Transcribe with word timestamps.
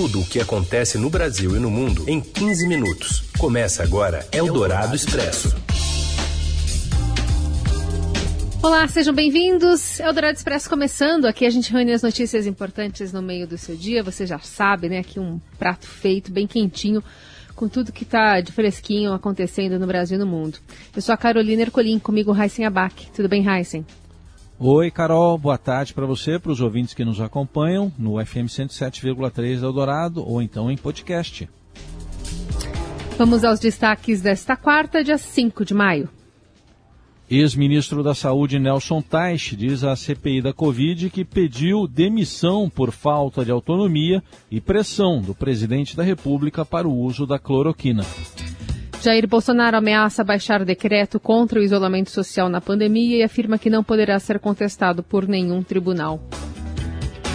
Tudo 0.00 0.20
o 0.22 0.24
que 0.24 0.40
acontece 0.40 0.96
no 0.96 1.10
Brasil 1.10 1.54
e 1.54 1.58
no 1.58 1.70
mundo 1.70 2.08
em 2.08 2.22
15 2.22 2.66
minutos. 2.66 3.20
Começa 3.36 3.82
agora 3.82 4.26
Eldorado 4.32 4.96
Expresso. 4.96 5.54
Olá, 8.62 8.88
sejam 8.88 9.12
bem-vindos. 9.12 10.00
Eldorado 10.00 10.38
Expresso 10.38 10.70
começando. 10.70 11.26
Aqui 11.26 11.44
a 11.44 11.50
gente 11.50 11.70
reúne 11.70 11.92
as 11.92 12.00
notícias 12.00 12.46
importantes 12.46 13.12
no 13.12 13.20
meio 13.20 13.46
do 13.46 13.58
seu 13.58 13.76
dia. 13.76 14.02
Você 14.02 14.24
já 14.24 14.38
sabe, 14.38 14.88
né? 14.88 15.00
Aqui 15.00 15.20
um 15.20 15.38
prato 15.58 15.86
feito, 15.86 16.32
bem 16.32 16.46
quentinho, 16.46 17.04
com 17.54 17.68
tudo 17.68 17.92
que 17.92 18.04
está 18.04 18.40
de 18.40 18.52
fresquinho 18.52 19.12
acontecendo 19.12 19.78
no 19.78 19.86
Brasil 19.86 20.16
e 20.16 20.18
no 20.18 20.26
mundo. 20.26 20.56
Eu 20.96 21.02
sou 21.02 21.14
a 21.14 21.18
Carolina 21.18 21.60
Ercolim, 21.60 21.98
comigo 21.98 22.34
Heisen 22.34 22.64
Abac. 22.64 23.10
Tudo 23.14 23.28
bem, 23.28 23.46
Heisen? 23.46 23.84
Oi, 24.62 24.90
Carol, 24.90 25.38
boa 25.38 25.56
tarde 25.56 25.94
para 25.94 26.04
você, 26.04 26.38
para 26.38 26.52
os 26.52 26.60
ouvintes 26.60 26.92
que 26.92 27.02
nos 27.02 27.18
acompanham 27.18 27.90
no 27.98 28.22
FM 28.22 28.44
107,3 28.44 29.62
Eldorado 29.62 30.22
ou 30.22 30.42
então 30.42 30.70
em 30.70 30.76
podcast. 30.76 31.48
Vamos 33.16 33.42
aos 33.42 33.58
destaques 33.58 34.20
desta 34.20 34.58
quarta, 34.58 35.02
dia 35.02 35.16
5 35.16 35.64
de 35.64 35.72
maio. 35.72 36.10
Ex-ministro 37.30 38.02
da 38.02 38.14
Saúde 38.14 38.58
Nelson 38.58 39.00
Teich 39.00 39.56
diz 39.56 39.82
à 39.82 39.96
CPI 39.96 40.42
da 40.42 40.52
Covid 40.52 41.08
que 41.08 41.24
pediu 41.24 41.86
demissão 41.86 42.68
por 42.68 42.92
falta 42.92 43.42
de 43.42 43.50
autonomia 43.50 44.22
e 44.50 44.60
pressão 44.60 45.22
do 45.22 45.34
presidente 45.34 45.96
da 45.96 46.02
República 46.02 46.66
para 46.66 46.86
o 46.86 46.94
uso 46.94 47.26
da 47.26 47.38
cloroquina. 47.38 48.04
Jair 49.02 49.26
Bolsonaro 49.26 49.78
ameaça 49.78 50.22
baixar 50.22 50.62
decreto 50.62 51.18
contra 51.18 51.58
o 51.58 51.62
isolamento 51.62 52.10
social 52.10 52.50
na 52.50 52.60
pandemia 52.60 53.16
e 53.16 53.22
afirma 53.22 53.58
que 53.58 53.70
não 53.70 53.82
poderá 53.82 54.18
ser 54.18 54.38
contestado 54.38 55.02
por 55.02 55.26
nenhum 55.26 55.62
tribunal. 55.62 56.20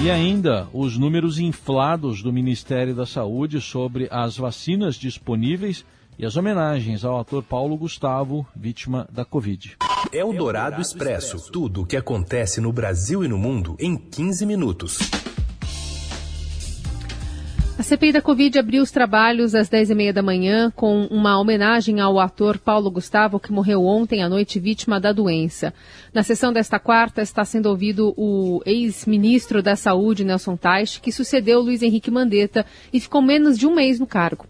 E 0.03 0.11
ainda 0.11 0.67
os 0.71 0.95
números 0.95 1.39
inflados 1.39 2.21
do 2.21 2.31
Ministério 2.31 2.93
da 2.93 3.05
Saúde 3.05 3.59
sobre 3.59 4.07
as 4.11 4.37
vacinas 4.37 4.95
disponíveis 4.95 5.83
e 6.19 6.25
as 6.25 6.37
homenagens 6.37 7.03
ao 7.03 7.19
ator 7.19 7.41
Paulo 7.41 7.75
Gustavo, 7.75 8.45
vítima 8.55 9.07
da 9.11 9.25
Covid. 9.25 9.75
É 10.11 10.23
o 10.23 10.33
Dourado 10.33 10.79
Expresso. 10.79 11.51
Tudo 11.51 11.81
o 11.81 11.85
que 11.85 11.97
acontece 11.97 12.61
no 12.61 12.71
Brasil 12.71 13.23
e 13.23 13.27
no 13.27 13.39
mundo 13.39 13.75
em 13.79 13.97
15 13.97 14.45
minutos. 14.45 14.99
A 17.77 17.83
CPI 17.83 18.13
da 18.13 18.21
Covid 18.21 18.57
abriu 18.57 18.81
os 18.81 18.89
trabalhos 18.89 19.53
às 19.53 19.69
10h30 19.69 20.13
da 20.13 20.23
manhã 20.23 20.71
com 20.73 21.07
uma 21.07 21.37
homenagem 21.37 21.99
ao 21.99 22.17
ator 22.21 22.57
Paulo 22.57 22.89
Gustavo, 22.89 23.37
que 23.37 23.51
morreu 23.51 23.83
ontem 23.83 24.23
à 24.23 24.29
noite 24.29 24.61
vítima 24.61 24.97
da 24.97 25.11
doença. 25.11 25.73
Na 26.13 26.23
sessão 26.23 26.53
desta 26.53 26.79
quarta 26.79 27.21
está 27.21 27.43
sendo 27.43 27.65
ouvido 27.65 28.13
o 28.15 28.61
ex-ministro 28.65 29.61
da 29.61 29.75
Saúde, 29.75 30.23
Nelson 30.23 30.55
Teich, 30.55 31.01
que 31.01 31.11
sucedeu 31.11 31.59
Luiz 31.59 31.81
Henrique 31.81 32.09
Mandetta 32.09 32.65
e 32.93 32.99
ficou 33.01 33.21
menos 33.21 33.57
de 33.57 33.67
um 33.67 33.75
mês 33.75 33.99
no 33.99 34.07
cargo. 34.07 34.45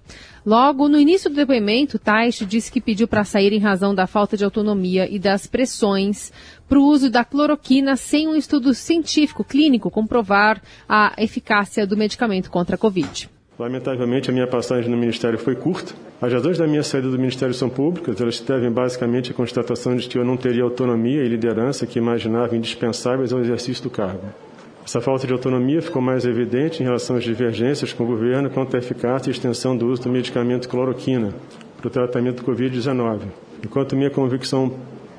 Logo, 0.45 0.87
no 0.87 0.99
início 0.99 1.27
do 1.27 1.35
depoimento, 1.35 1.97
Taish 1.97 2.45
disse 2.45 2.71
que 2.71 2.79
pediu 2.79 3.07
para 3.07 3.23
sair 3.23 3.51
em 3.51 3.59
razão 3.59 3.95
da 3.95 4.05
falta 4.05 4.37
de 4.37 4.45
autonomia 4.45 5.09
e 5.11 5.17
das 5.17 5.47
pressões 5.47 6.31
para 6.69 6.77
o 6.77 6.83
uso 6.83 7.09
da 7.09 7.25
cloroquina 7.25 7.95
sem 7.95 8.27
um 8.27 8.35
estudo 8.35 8.71
científico 8.71 9.43
clínico 9.43 9.89
comprovar 9.89 10.61
a 10.87 11.13
eficácia 11.17 11.87
do 11.87 11.97
medicamento 11.97 12.51
contra 12.51 12.75
a 12.75 12.77
Covid. 12.77 13.27
Lamentavelmente, 13.57 14.29
a 14.29 14.33
minha 14.33 14.45
passagem 14.45 14.91
no 14.91 14.97
Ministério 14.97 15.39
foi 15.39 15.55
curta. 15.55 15.93
As 16.21 16.31
razões 16.31 16.59
da 16.59 16.67
minha 16.67 16.83
saída 16.83 17.09
do 17.09 17.17
Ministério 17.17 17.53
são 17.53 17.69
públicas. 17.69 18.21
Elas 18.21 18.39
devem 18.39 18.69
basicamente 18.69 19.31
à 19.31 19.33
constatação 19.33 19.95
de 19.95 20.07
que 20.07 20.17
eu 20.17 20.25
não 20.25 20.37
teria 20.37 20.63
autonomia 20.63 21.23
e 21.23 21.27
liderança 21.27 21.87
que 21.87 21.97
imaginava 21.97 22.55
indispensáveis 22.55 23.33
ao 23.33 23.39
exercício 23.39 23.81
do 23.81 23.89
cargo. 23.89 24.44
Essa 24.85 25.01
falta 25.01 25.25
de 25.25 25.33
autonomia 25.33 25.81
ficou 25.81 25.99
mais 25.99 26.25
evidente 26.25 26.83
em 26.83 26.85
relação 26.85 27.15
às 27.15 27.23
divergências 27.23 27.91
com 27.91 28.03
o 28.03 28.07
governo 28.07 28.51
quanto 28.51 28.75
à 28.75 28.79
eficácia 28.79 29.29
e 29.29 29.31
extensão 29.31 29.75
do 29.75 29.87
uso 29.87 30.03
do 30.03 30.09
medicamento 30.09 30.69
cloroquina 30.69 31.33
para 31.77 31.87
o 31.87 31.89
tratamento 31.89 32.43
do 32.43 32.51
Covid-19. 32.51 33.21
Enquanto 33.63 33.95
minha 33.95 34.11
convicção 34.11 34.71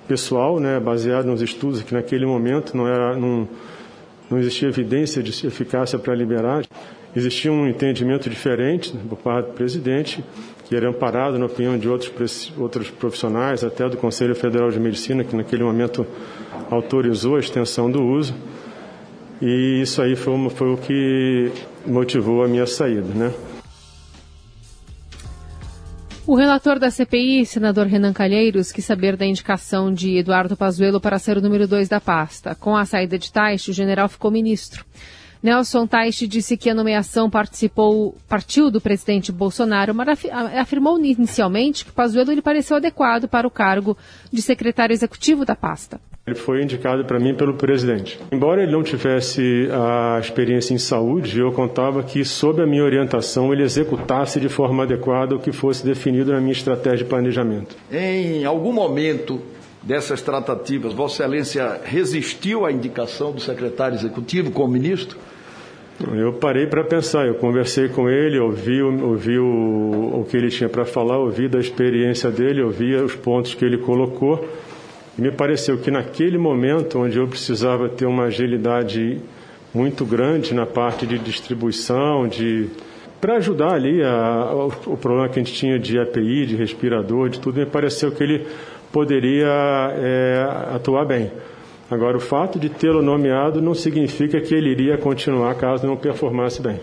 pessoal, 0.07 0.61
né, 0.61 0.79
baseada 0.79 1.29
nos 1.29 1.43
estudos 1.43 1.83
que 1.83 1.93
naquele 1.93 2.25
momento 2.25 2.77
não, 2.77 2.87
era, 2.87 3.17
não, 3.17 3.49
não 4.31 4.39
existia 4.39 4.69
evidência 4.69 5.21
de 5.21 5.33
eficácia 5.45 5.99
para 5.99 6.15
liberar, 6.15 6.65
existia 7.15 7.51
um 7.51 7.67
entendimento 7.67 8.31
diferente 8.31 8.97
por 9.09 9.19
parte 9.19 9.47
do 9.47 9.53
presidente, 9.55 10.25
que 10.69 10.77
era 10.77 10.89
amparado 10.89 11.41
na 11.41 11.47
opinião 11.47 11.77
de 11.77 11.89
outros, 11.89 12.53
outros 12.57 12.89
profissionais, 12.89 13.65
até 13.65 13.89
do 13.89 13.97
Conselho 13.97 14.37
Federal 14.37 14.71
de 14.71 14.79
Medicina, 14.79 15.25
que 15.25 15.35
naquele 15.35 15.65
momento 15.65 16.07
autorizou 16.71 17.35
a 17.35 17.41
extensão 17.41 17.91
do 17.91 18.01
uso. 18.01 18.33
E 19.41 19.83
isso 19.83 20.01
aí 20.01 20.17
foi, 20.17 20.49
foi 20.51 20.73
o 20.73 20.77
que 20.77 21.53
motivou 21.87 22.43
a 22.43 22.49
minha 22.49 22.67
saída, 22.67 23.13
né? 23.15 23.33
O 26.27 26.35
relator 26.35 26.81
da 26.81 26.91
CPI, 26.91 27.47
senador 27.47 27.87
Renan 27.87 28.13
Calheiros, 28.13 28.73
quis 28.73 28.85
saber 28.85 29.17
da 29.17 29.25
indicação 29.25 29.95
de 29.95 30.17
Eduardo 30.17 30.57
Pazuello 30.57 31.01
para 31.01 31.21
ser 31.21 31.37
o 31.37 31.41
número 31.41 31.69
dois 31.69 31.89
da 31.89 32.01
pasta. 32.01 32.53
Com 32.57 32.77
a 32.77 32.85
saída 32.85 33.17
de 33.17 33.31
Taixe, 33.31 33.71
o 33.71 33.75
general 33.75 34.09
ficou 34.09 34.29
ministro. 34.29 34.85
Nelson 35.41 35.87
Taixe 35.87 36.27
disse 36.27 36.57
que 36.57 36.69
a 36.69 36.75
nomeação 36.75 37.31
participou, 37.31 38.17
partiu 38.29 38.73
do 38.73 38.81
presidente 38.81 39.31
Bolsonaro, 39.31 39.95
mas 39.95 40.25
afirmou 40.59 40.99
inicialmente 40.99 41.85
que 41.85 41.93
Pazuello 41.93 42.33
lhe 42.33 42.43
pareceu 42.43 42.77
adequado 42.77 43.29
para 43.29 43.47
o 43.47 43.51
cargo 43.51 43.97
de 44.33 44.43
secretário 44.43 44.95
executivo 44.95 45.45
da 45.45 45.55
pasta. 45.55 46.01
Ele 46.27 46.35
foi 46.35 46.61
indicado 46.61 47.05
para 47.05 47.21
mim 47.21 47.37
pelo 47.37 47.55
presidente. 47.55 48.19
Embora 48.33 48.61
ele 48.61 48.73
não 48.73 48.83
tivesse 48.83 49.69
a 49.71 50.19
experiência 50.19 50.75
em 50.75 50.79
saúde, 50.79 51.39
eu 51.39 51.53
contava 51.53 52.03
que, 52.03 52.25
sob 52.25 52.61
a 52.61 52.67
minha 52.67 52.83
orientação, 52.83 53.53
ele 53.53 53.63
executasse 53.63 54.41
de 54.41 54.49
forma 54.49 54.83
adequada 54.83 55.37
o 55.37 55.39
que 55.39 55.53
fosse 55.53 55.87
definido 55.87 56.33
na 56.33 56.41
minha 56.41 56.51
estratégia 56.51 56.99
de 56.99 57.05
planejamento. 57.05 57.77
Em 57.93 58.45
algum 58.45 58.73
momento 58.73 59.41
dessas 59.81 60.21
tratativas, 60.21 60.93
Vossa 60.93 61.23
Excelência 61.23 61.81
resistiu 61.85 62.67
à 62.67 62.73
indicação 62.73 63.31
do 63.31 63.41
secretário 63.41 63.95
executivo 63.97 64.51
como 64.51 64.73
ministro? 64.73 65.17
Eu 66.13 66.33
parei 66.33 66.67
para 66.67 66.83
pensar, 66.83 67.25
eu 67.29 67.37
conversei 67.37 67.89
com 67.89 68.11
ele, 68.11 68.41
ouvi, 68.41 68.83
ouvi 68.83 69.39
o, 69.39 70.23
o 70.23 70.27
que 70.29 70.37
ele 70.37 70.49
tinha 70.49 70.69
para 70.69 70.85
falar, 70.85 71.19
ouvi 71.19 71.49
da 71.49 71.61
experiência 71.61 72.33
dele, 72.33 72.63
ouvi 72.63 72.97
os 72.97 73.15
pontos 73.15 73.55
que 73.55 73.65
ele 73.65 73.79
colocou. 73.79 74.45
E 75.19 75.23
me 75.23 75.31
pareceu 75.31 75.79
que 75.79 75.91
naquele 75.91 76.37
momento, 76.37 76.99
onde 76.99 77.19
eu 77.19 77.27
precisava 77.27 77.89
ter 77.89 78.07
uma 78.07 78.25
agilidade 78.25 79.21
muito 79.73 80.05
grande 80.05 80.55
na 80.55 80.67
parte 80.67 81.07
de 81.07 81.19
distribuição, 81.19 82.29
de 82.29 82.69
para 83.21 83.37
ajudar 83.37 83.73
ali 83.73 84.03
a, 84.03 84.53
o, 84.55 84.93
o 84.93 84.97
problema 84.97 85.29
que 85.29 85.41
a 85.41 85.43
gente 85.43 85.55
tinha 85.55 85.79
de 85.79 85.99
API, 85.99 86.47
de 86.47 86.55
respirador, 86.55 87.31
de 87.31 87.41
tudo, 87.41 87.59
me 87.59 87.67
pareceu 87.67 88.13
que 88.13 88.23
ele 88.23 88.47
poderia 88.93 89.49
é, 89.97 90.75
atuar 90.75 91.05
bem. 91.07 91.31
Agora, 91.91 92.17
o 92.17 92.21
fato 92.21 92.59
de 92.59 92.69
tê-lo 92.69 93.01
nomeado 93.01 93.63
não 93.63 93.75
significa 93.75 94.41
que 94.41 94.55
ele 94.55 94.71
iria 94.71 94.99
continuar 94.99 95.55
caso 95.55 95.87
não 95.87 95.97
performasse 95.97 96.61
bem. 96.61 96.79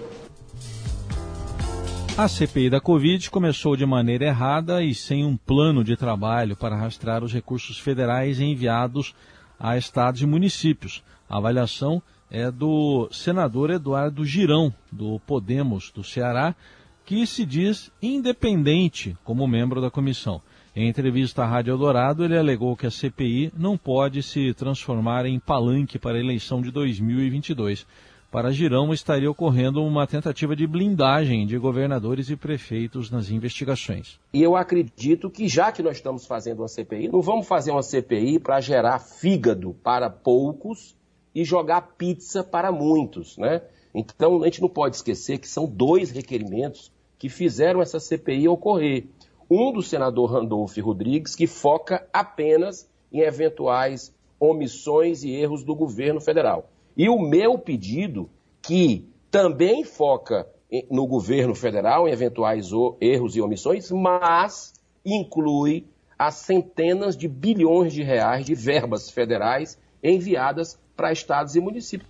A 2.16 2.28
CPI 2.28 2.70
da 2.70 2.80
Covid 2.80 3.32
começou 3.32 3.76
de 3.76 3.88
maneira 3.88 4.26
errada 4.26 4.84
e 4.84 4.94
sem 4.94 5.26
um 5.26 5.36
plano 5.36 5.84
de 5.84 5.98
trabalho 5.98 6.56
para 6.56 6.76
rastrear 6.76 7.24
os 7.24 7.34
recursos 7.34 7.80
federais 7.80 8.40
enviados 8.40 9.16
a 9.60 9.76
estados 9.80 10.22
e 10.22 10.26
municípios. 10.28 11.04
A 11.28 11.38
avaliação 11.38 12.04
é 12.30 12.52
do 12.52 13.10
senador 13.12 13.72
Eduardo 13.72 14.24
Girão, 14.24 14.72
do 14.92 15.20
Podemos 15.22 15.90
do 15.90 16.04
Ceará, 16.04 16.56
que 17.04 17.26
se 17.26 17.48
diz 17.48 17.92
independente 18.00 19.18
como 19.24 19.48
membro 19.48 19.82
da 19.82 19.90
comissão. 19.90 20.40
Em 20.76 20.88
entrevista 20.88 21.42
à 21.42 21.48
Rádio 21.48 21.72
Eldorado, 21.72 22.24
ele 22.24 22.38
alegou 22.38 22.78
que 22.78 22.86
a 22.86 22.92
CPI 22.92 23.52
não 23.58 23.76
pode 23.76 24.22
se 24.22 24.54
transformar 24.54 25.26
em 25.26 25.40
palanque 25.40 25.98
para 25.98 26.16
a 26.16 26.22
eleição 26.22 26.62
de 26.62 26.70
2022 26.70 27.88
para 28.34 28.52
Girão 28.52 28.92
estaria 28.92 29.30
ocorrendo 29.30 29.84
uma 29.84 30.08
tentativa 30.08 30.56
de 30.56 30.66
blindagem 30.66 31.46
de 31.46 31.56
governadores 31.56 32.32
e 32.32 32.36
prefeitos 32.36 33.12
nas 33.12 33.30
investigações. 33.30 34.20
E 34.34 34.42
eu 34.42 34.56
acredito 34.56 35.30
que, 35.30 35.48
já 35.48 35.72
que 35.72 35.84
nós 35.84 35.98
estamos 35.98 36.26
fazendo 36.26 36.62
uma 36.62 36.68
CPI, 36.68 37.10
não 37.10 37.22
vamos 37.22 37.48
fazer 37.48 37.70
uma 37.70 37.84
CPI 37.84 38.40
para 38.40 38.60
gerar 38.60 38.98
fígado 38.98 39.76
para 39.84 40.10
poucos 40.10 40.96
e 41.36 41.46
jogar 41.46 41.94
pizza 41.96 42.44
para 42.44 42.72
muitos, 42.72 43.38
né? 43.38 43.62
Então, 43.94 44.42
a 44.42 44.46
gente 44.46 44.64
não 44.64 44.70
pode 44.70 44.96
esquecer 44.96 45.38
que 45.38 45.48
são 45.48 45.68
dois 45.68 46.10
requerimentos 46.10 46.92
que 47.20 47.30
fizeram 47.30 47.84
essa 47.84 48.00
CPI 48.00 48.48
ocorrer. 48.48 49.06
Um 49.48 49.72
do 49.72 49.84
senador 49.84 50.32
Randolph 50.32 50.76
Rodrigues, 50.80 51.36
que 51.36 51.46
foca 51.46 52.04
apenas 52.12 52.90
em 53.12 53.20
eventuais 53.20 54.12
omissões 54.40 55.24
e 55.24 55.30
erros 55.30 55.64
do 55.64 55.76
governo 55.76 56.20
federal. 56.20 56.73
E 56.96 57.10
o 57.10 57.20
meu 57.20 57.58
pedido, 57.58 58.30
que 58.62 59.08
também 59.32 59.84
foca 59.84 60.48
no 60.90 61.06
governo 61.06 61.54
federal, 61.54 62.08
em 62.08 62.12
eventuais 62.12 62.70
erros 63.00 63.36
e 63.36 63.42
omissões, 63.42 63.92
mas 63.92 64.74
inclui 65.06 65.86
as 66.18 66.36
centenas 66.36 67.18
de 67.18 67.28
bilhões 67.28 67.94
de 67.94 68.02
reais 68.04 68.46
de 68.46 68.56
verbas 68.56 69.10
federais 69.10 69.78
enviadas 70.02 70.80
para 70.96 71.12
estados 71.12 71.56
e 71.56 71.60
municípios. 71.60 72.10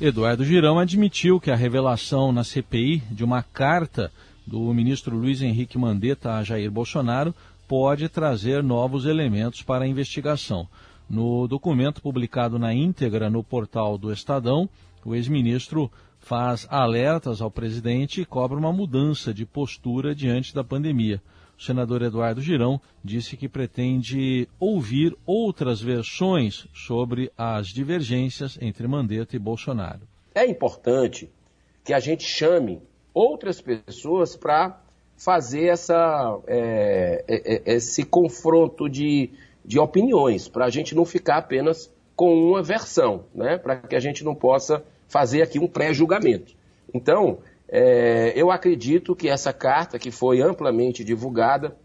Eduardo 0.00 0.44
Girão 0.44 0.78
admitiu 0.78 1.40
que 1.40 1.50
a 1.50 1.56
revelação 1.56 2.32
na 2.32 2.42
CPI 2.42 3.02
de 3.10 3.24
uma 3.24 3.42
carta 3.42 4.10
do 4.46 4.60
ministro 4.74 5.16
Luiz 5.16 5.40
Henrique 5.40 5.78
Mandetta 5.78 6.34
a 6.34 6.42
Jair 6.42 6.70
Bolsonaro 6.70 7.34
pode 7.66 8.08
trazer 8.08 8.62
novos 8.62 9.06
elementos 9.06 9.62
para 9.62 9.84
a 9.84 9.88
investigação. 9.88 10.68
No 11.08 11.46
documento 11.46 12.00
publicado 12.00 12.58
na 12.58 12.72
íntegra 12.72 13.28
no 13.28 13.44
portal 13.44 13.98
do 13.98 14.12
Estadão, 14.12 14.68
o 15.04 15.14
ex-ministro 15.14 15.90
faz 16.18 16.66
alertas 16.70 17.42
ao 17.42 17.50
presidente 17.50 18.22
e 18.22 18.24
cobra 18.24 18.58
uma 18.58 18.72
mudança 18.72 19.32
de 19.32 19.44
postura 19.44 20.14
diante 20.14 20.54
da 20.54 20.64
pandemia. 20.64 21.20
O 21.58 21.62
senador 21.62 22.02
Eduardo 22.02 22.40
Girão 22.40 22.80
disse 23.02 23.36
que 23.36 23.48
pretende 23.48 24.48
ouvir 24.58 25.16
outras 25.24 25.80
versões 25.80 26.66
sobre 26.74 27.30
as 27.36 27.68
divergências 27.68 28.58
entre 28.60 28.88
Mandetta 28.88 29.36
e 29.36 29.38
Bolsonaro. 29.38 30.00
É 30.34 30.46
importante 30.46 31.30
que 31.84 31.92
a 31.92 32.00
gente 32.00 32.24
chame 32.24 32.80
outras 33.12 33.60
pessoas 33.60 34.34
para 34.34 34.80
fazer 35.16 35.66
essa, 35.66 36.40
é, 36.46 37.24
é, 37.28 37.72
é, 37.72 37.74
esse 37.76 38.04
confronto 38.04 38.88
de, 38.88 39.30
de 39.64 39.78
opiniões, 39.78 40.48
para 40.48 40.66
a 40.66 40.70
gente 40.70 40.94
não 40.94 41.04
ficar 41.04 41.38
apenas 41.38 41.92
com 42.14 42.32
uma 42.34 42.62
versão, 42.62 43.24
né? 43.34 43.56
para 43.58 43.76
que 43.76 43.96
a 43.96 44.00
gente 44.00 44.22
não 44.22 44.34
possa 44.34 44.84
fazer 45.08 45.42
aqui 45.42 45.58
um 45.58 45.66
pré-julgamento. 45.66 46.54
Então, 46.92 47.38
é, 47.68 48.32
eu 48.36 48.50
acredito 48.50 49.16
que 49.16 49.28
essa 49.28 49.52
carta, 49.52 49.98
que 49.98 50.10
foi 50.10 50.40
amplamente 50.40 51.02
divulgada, 51.02 51.76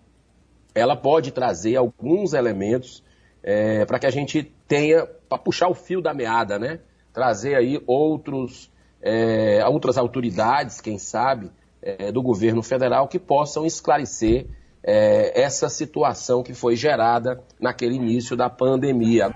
ela 0.75 0.95
pode 0.95 1.31
trazer 1.31 1.75
alguns 1.75 2.33
elementos 2.33 3.03
é, 3.41 3.85
para 3.85 3.97
que 3.97 4.05
a 4.05 4.11
gente 4.11 4.43
tenha, 4.67 5.05
para 5.05 5.37
puxar 5.37 5.69
o 5.69 5.73
fio 5.73 6.01
da 6.01 6.13
meada, 6.13 6.59
né? 6.59 6.79
Trazer 7.13 7.55
aí 7.55 7.81
outros, 7.87 8.71
é, 9.01 9.65
outras 9.65 9.97
autoridades, 9.97 10.79
quem 10.81 10.97
sabe, 10.97 11.49
é, 11.81 12.11
do 12.11 12.21
governo 12.21 12.61
federal 12.61 13.07
que 13.07 13.17
possam 13.17 13.65
esclarecer 13.65 14.45
é, 14.83 15.41
essa 15.41 15.69
situação 15.69 16.43
que 16.43 16.53
foi 16.53 16.75
gerada 16.75 17.41
naquele 17.59 17.95
início 17.95 18.35
da 18.35 18.49
pandemia. 18.49 19.33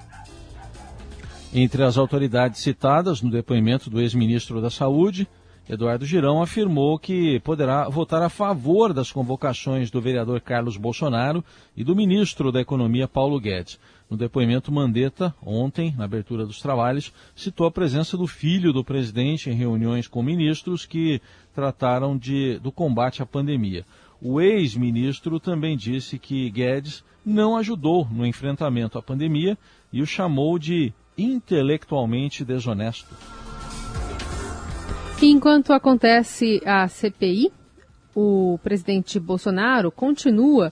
Entre 1.54 1.84
as 1.84 1.98
autoridades 1.98 2.62
citadas 2.62 3.22
no 3.22 3.30
depoimento 3.30 3.90
do 3.90 4.01
ex-ministro 4.01 4.60
da 4.60 4.72
Saúde, 4.72 5.28
Eduardo 5.69 6.06
Girão 6.06 6.42
afirmou 6.42 7.00
que 7.00 7.40
poderá 7.40 7.88
votar 7.88 8.22
a 8.22 8.28
favor 8.28 8.92
das 8.94 9.12
convocações 9.12 9.90
do 9.90 10.01
vereador 10.01 10.42
Carlos 10.42 10.75
Bolsonaro 10.75 11.44
e 11.78 11.84
do 11.84 11.95
ministro 11.95 12.51
da 12.51 12.60
Economia 12.60 13.07
Paulo 13.07 13.40
Guedes. 13.40 13.80
No 14.10 14.18
depoimento, 14.18 14.72
Mandetta, 14.72 15.34
ontem, 15.42 15.94
na 15.98 16.04
abertura 16.04 16.45
dos 16.45 16.60
trabalhos, 16.60 17.13
citou 17.36 17.66
a 17.66 17.72
presença 17.72 18.18
do 18.18 18.28
filho 18.28 18.74
do 18.74 18.84
presidente 18.84 19.50
em 19.50 19.54
reuniões 19.54 20.07
com 20.07 20.22
ministros 20.22 20.86
que 20.86 21.22
trataram 21.56 22.18
de, 22.18 22.60
do 22.60 22.72
combate 22.72 23.22
à 23.22 23.25
pandemia. 23.25 23.86
O 24.25 24.39
ex-ministro 24.39 25.37
também 25.37 25.75
disse 25.75 26.17
que 26.17 26.49
Guedes 26.49 27.03
não 27.25 27.57
ajudou 27.57 28.07
no 28.09 28.25
enfrentamento 28.25 28.97
à 28.97 29.01
pandemia 29.01 29.57
e 29.91 30.01
o 30.01 30.05
chamou 30.05 30.57
de 30.57 30.93
intelectualmente 31.17 32.45
desonesto. 32.45 33.13
Enquanto 35.21 35.73
acontece 35.73 36.61
a 36.65 36.87
CPI, 36.87 37.51
o 38.15 38.57
presidente 38.63 39.19
Bolsonaro 39.19 39.91
continua 39.91 40.71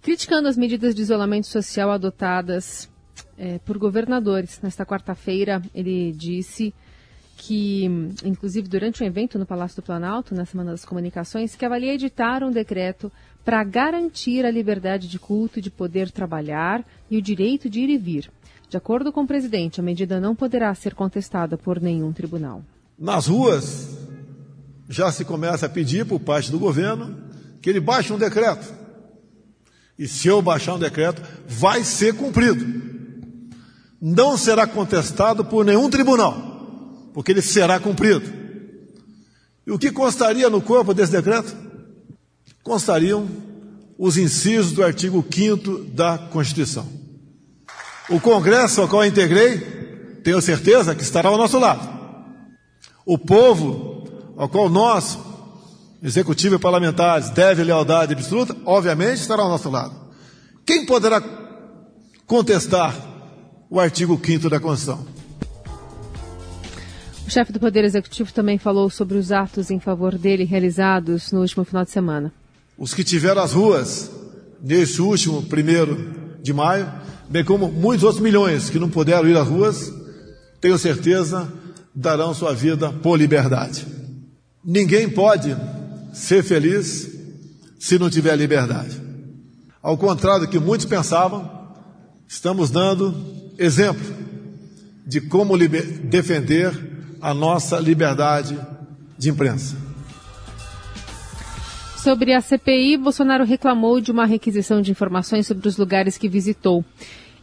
criticando 0.00 0.48
as 0.48 0.56
medidas 0.56 0.94
de 0.94 1.02
isolamento 1.02 1.46
social 1.46 1.90
adotadas 1.90 2.90
é, 3.36 3.58
por 3.58 3.76
governadores. 3.76 4.62
Nesta 4.62 4.86
quarta-feira, 4.86 5.60
ele 5.74 6.10
disse 6.12 6.72
que, 7.38 7.84
inclusive 8.24 8.68
durante 8.68 9.02
um 9.02 9.06
evento 9.06 9.38
no 9.38 9.46
Palácio 9.46 9.76
do 9.76 9.84
Planalto, 9.84 10.34
na 10.34 10.44
Semana 10.44 10.72
das 10.72 10.84
Comunicações, 10.84 11.54
que 11.54 11.64
avalia 11.64 11.94
editar 11.94 12.42
um 12.42 12.50
decreto 12.50 13.12
para 13.44 13.62
garantir 13.62 14.44
a 14.44 14.50
liberdade 14.50 15.06
de 15.06 15.20
culto 15.20 15.60
de 15.60 15.70
poder 15.70 16.10
trabalhar 16.10 16.84
e 17.08 17.16
o 17.16 17.22
direito 17.22 17.70
de 17.70 17.80
ir 17.80 17.90
e 17.90 17.96
vir. 17.96 18.30
De 18.68 18.76
acordo 18.76 19.12
com 19.12 19.22
o 19.22 19.26
presidente, 19.26 19.80
a 19.80 19.84
medida 19.84 20.20
não 20.20 20.34
poderá 20.34 20.74
ser 20.74 20.94
contestada 20.94 21.56
por 21.56 21.80
nenhum 21.80 22.12
tribunal. 22.12 22.62
Nas 22.98 23.28
ruas, 23.28 23.96
já 24.88 25.12
se 25.12 25.24
começa 25.24 25.66
a 25.66 25.70
pedir 25.70 26.04
por 26.04 26.18
parte 26.18 26.50
do 26.50 26.58
governo 26.58 27.16
que 27.62 27.70
ele 27.70 27.80
baixe 27.80 28.12
um 28.12 28.18
decreto. 28.18 28.74
E 29.96 30.08
se 30.08 30.26
eu 30.26 30.42
baixar 30.42 30.74
um 30.74 30.78
decreto, 30.78 31.22
vai 31.46 31.84
ser 31.84 32.14
cumprido. 32.14 32.66
Não 34.00 34.36
será 34.36 34.66
contestado 34.66 35.44
por 35.44 35.64
nenhum 35.64 35.88
tribunal, 35.88 36.57
porque 37.18 37.32
ele 37.32 37.42
será 37.42 37.80
cumprido. 37.80 38.32
E 39.66 39.72
o 39.72 39.76
que 39.76 39.90
constaria 39.90 40.48
no 40.48 40.62
corpo 40.62 40.94
desse 40.94 41.10
decreto? 41.10 41.52
Constariam 42.62 43.28
os 43.98 44.16
incisos 44.16 44.70
do 44.70 44.84
artigo 44.84 45.26
5 45.28 45.86
da 45.86 46.16
Constituição. 46.16 46.86
O 48.08 48.20
Congresso 48.20 48.82
ao 48.82 48.88
qual 48.88 49.04
integrei, 49.04 49.58
tenho 50.22 50.40
certeza 50.40 50.94
que 50.94 51.02
estará 51.02 51.28
ao 51.28 51.36
nosso 51.36 51.58
lado. 51.58 51.88
O 53.04 53.18
povo 53.18 54.06
ao 54.36 54.48
qual 54.48 54.68
nós, 54.68 55.18
executivo 56.00 56.54
e 56.54 56.60
parlamentares, 56.60 57.30
deve 57.30 57.64
lealdade 57.64 58.12
absoluta, 58.12 58.56
obviamente 58.64 59.22
estará 59.22 59.42
ao 59.42 59.48
nosso 59.48 59.68
lado. 59.68 59.92
Quem 60.64 60.86
poderá 60.86 61.20
contestar 62.28 62.94
o 63.68 63.80
artigo 63.80 64.20
5 64.24 64.48
da 64.48 64.60
Constituição? 64.60 65.17
O 67.28 67.30
chefe 67.30 67.52
do 67.52 67.60
Poder 67.60 67.84
Executivo 67.84 68.32
também 68.32 68.56
falou 68.56 68.88
sobre 68.88 69.18
os 69.18 69.30
atos 69.30 69.70
em 69.70 69.78
favor 69.78 70.16
dele 70.16 70.44
realizados 70.44 71.30
no 71.30 71.42
último 71.42 71.62
final 71.62 71.84
de 71.84 71.90
semana. 71.90 72.32
Os 72.78 72.94
que 72.94 73.04
tiveram 73.04 73.42
as 73.42 73.52
ruas 73.52 74.10
nesse 74.62 75.02
último 75.02 75.42
primeiro 75.42 76.38
de 76.42 76.54
maio 76.54 76.90
bem 77.28 77.44
como 77.44 77.70
muitos 77.70 78.02
outros 78.02 78.22
milhões 78.22 78.70
que 78.70 78.78
não 78.78 78.88
puderam 78.88 79.28
ir 79.28 79.36
às 79.36 79.46
ruas, 79.46 79.92
tenho 80.58 80.78
certeza, 80.78 81.52
darão 81.94 82.32
sua 82.32 82.54
vida 82.54 82.90
por 82.90 83.18
liberdade. 83.18 83.86
Ninguém 84.64 85.06
pode 85.06 85.54
ser 86.14 86.42
feliz 86.42 87.10
se 87.78 87.98
não 87.98 88.08
tiver 88.08 88.36
liberdade. 88.36 88.98
Ao 89.82 89.98
contrário 89.98 90.46
do 90.46 90.50
que 90.50 90.58
muitos 90.58 90.86
pensavam, 90.86 91.76
estamos 92.26 92.70
dando 92.70 93.14
exemplo 93.58 94.16
de 95.06 95.20
como 95.20 95.58
defender 95.58 96.96
a 97.20 97.34
nossa 97.34 97.78
liberdade 97.78 98.58
de 99.16 99.30
imprensa. 99.30 99.76
Sobre 101.96 102.32
a 102.32 102.40
CPI, 102.40 102.96
Bolsonaro 102.96 103.44
reclamou 103.44 104.00
de 104.00 104.12
uma 104.12 104.24
requisição 104.24 104.80
de 104.80 104.90
informações 104.90 105.46
sobre 105.46 105.68
os 105.68 105.76
lugares 105.76 106.16
que 106.16 106.28
visitou. 106.28 106.84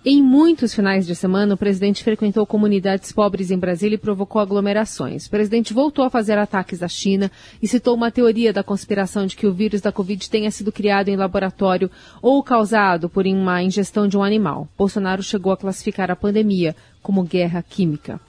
Em 0.08 0.22
muitos 0.22 0.72
finais 0.72 1.08
de 1.08 1.16
semana, 1.16 1.56
o 1.56 1.58
presidente 1.58 2.04
frequentou 2.04 2.46
comunidades 2.46 3.12
pobres 3.12 3.50
em 3.50 3.58
Brasília 3.58 3.96
e 3.96 3.98
provocou 3.98 4.40
aglomerações. 4.40 5.26
O 5.26 5.32
presidente 5.32 5.74
voltou 5.74 6.06
a 6.06 6.12
fazer 6.12 6.38
ataques 6.38 6.84
à 6.84 6.88
China 6.88 7.32
e 7.60 7.68
citou 7.68 7.96
uma 7.96 8.12
teoria 8.12 8.54
da 8.54 8.64
conspiração 8.64 9.26
de 9.26 9.36
que 9.36 9.48
o 9.48 9.52
vírus 9.52 9.82
da 9.82 9.92
Covid 9.92 10.30
tenha 10.30 10.52
sido 10.52 10.72
criado 10.72 11.10
em 11.10 11.16
laboratório 11.16 11.90
ou 12.22 12.44
causado 12.44 13.10
por 13.10 13.26
uma 13.26 13.64
ingestão 13.64 14.08
de 14.08 14.16
um 14.16 14.22
animal. 14.22 14.68
Bolsonaro 14.78 15.24
chegou 15.24 15.52
a 15.52 15.58
classificar 15.58 16.12
a 16.12 16.16
pandemia 16.16 16.76
como 17.02 17.24
guerra 17.24 17.64
química. 17.68 18.22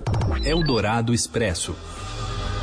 Eldorado 0.46 1.12
Expresso. 1.12 1.76